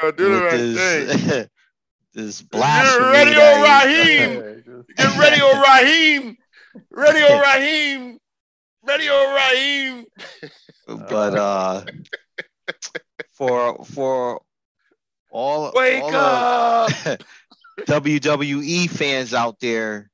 [0.00, 1.48] So do the with right thing.
[2.16, 3.12] This this blasphemy.
[3.12, 4.62] ready, O Raheem?
[4.98, 6.36] Yeah, Get ready, O Raheem.
[6.90, 8.18] Ready, O Raheem.
[8.82, 10.04] Ready, O Raheem.
[11.08, 11.82] but uh,
[13.34, 14.40] for for
[15.30, 16.90] all Wake all up.
[17.80, 20.10] WWE fans out there,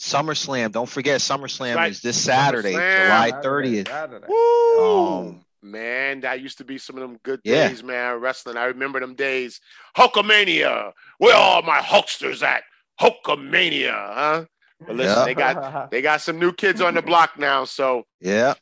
[0.00, 0.72] SummerSlam.
[0.72, 1.92] Don't forget SummerSlam Right.
[1.92, 3.04] is this Saturday, SummerSlam.
[3.30, 3.88] July thirtieth.
[3.88, 4.26] Saturday.
[4.28, 5.18] Woo!
[5.28, 7.68] Um, man, that used to be some of them good Yeah.
[7.68, 8.20] days, man.
[8.20, 8.56] Wrestling.
[8.56, 9.60] I remember them days.
[9.96, 10.92] Hulkamania.
[11.18, 12.64] Where all my Hulksters at?
[13.00, 14.44] Hulkamania, huh?
[14.86, 15.24] But listen, Yeah.
[15.24, 17.64] they got they got some new kids on the block now.
[17.64, 18.54] So Yeah,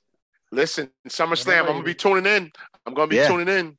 [0.53, 1.61] listen, SummerSlam.
[1.61, 2.53] I'm gonna be tuning in.
[2.87, 3.29] I'm gonna be Yeah.
[3.29, 3.79] tuning in.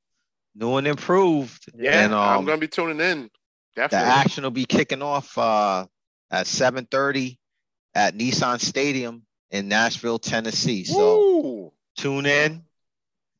[0.53, 1.65] new and improved.
[1.73, 3.29] Yeah, and I'm um, gonna be tuning in.
[3.75, 5.85] the action will be kicking off uh,
[6.29, 7.39] at seven thirty
[7.95, 10.83] at Nissan Stadium in Nashville, Tennessee.
[10.83, 11.73] So Woo!
[11.97, 12.63] tune in.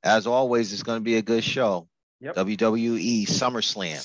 [0.04, 1.88] As always, it's going to be a good show.
[2.20, 2.36] Yep.
[2.36, 3.98] WWE SummerSlam.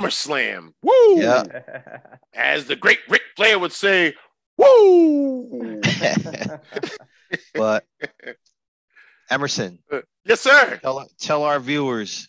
[0.00, 0.72] SummerSlam.
[0.82, 1.20] Woo!
[1.20, 1.42] Yeah.
[2.34, 4.14] As the great Ric Flair would say,
[4.58, 5.80] Woo!
[7.54, 7.84] but
[9.30, 10.78] Emerson, uh, yes, sir.
[10.82, 12.28] tell tell our viewers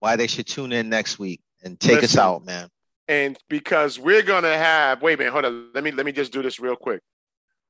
[0.00, 2.68] why they should tune in next week and take us out, man.
[3.08, 5.70] And because we're gonna have wait a minute, hold on.
[5.74, 7.02] Let me let me just do this real quick.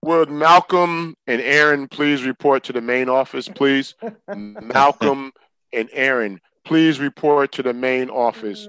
[0.02, 3.94] Would Malcolm and Aaron please report to the main office, please?
[4.36, 5.32] Malcolm
[5.72, 8.68] and Aaron, please report to the main office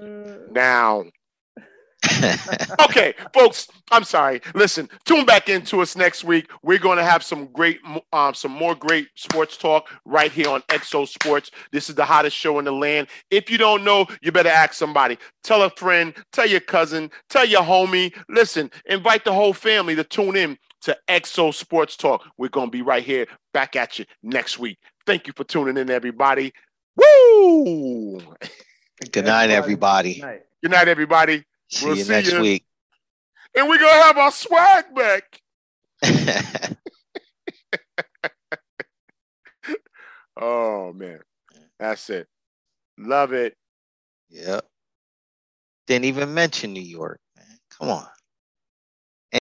[0.50, 1.04] now.
[2.84, 4.40] okay, folks, I'm sorry.
[4.54, 6.50] Listen, tune back into us next week.
[6.62, 7.78] We're going to have some great,
[8.12, 11.50] um, some more great sports talk right here on XO Sports.
[11.72, 13.08] This is the hottest show in the land.
[13.30, 15.18] If you don't know, you better ask somebody.
[15.44, 18.14] Tell a friend, tell your cousin, tell your homie.
[18.30, 22.24] Listen, invite the whole family to tune in to XO Sports Talk.
[22.38, 24.78] We're going to be right here back at you next week.
[25.06, 26.52] Thank you for tuning in, everybody.
[26.96, 28.20] Woo!
[29.12, 30.14] Good night, everybody.
[30.14, 30.40] Good night.
[30.62, 31.44] Good night, everybody.
[31.70, 32.40] See We'll you see next ya.
[32.40, 32.64] week.
[33.56, 35.40] And we're going to have our swag back.
[40.42, 41.20] Oh man,
[41.78, 42.26] that's it.
[42.98, 43.54] Love it.
[44.30, 44.64] yep.
[45.86, 47.58] Didn't even mention New York, man.
[47.78, 48.06] Come on.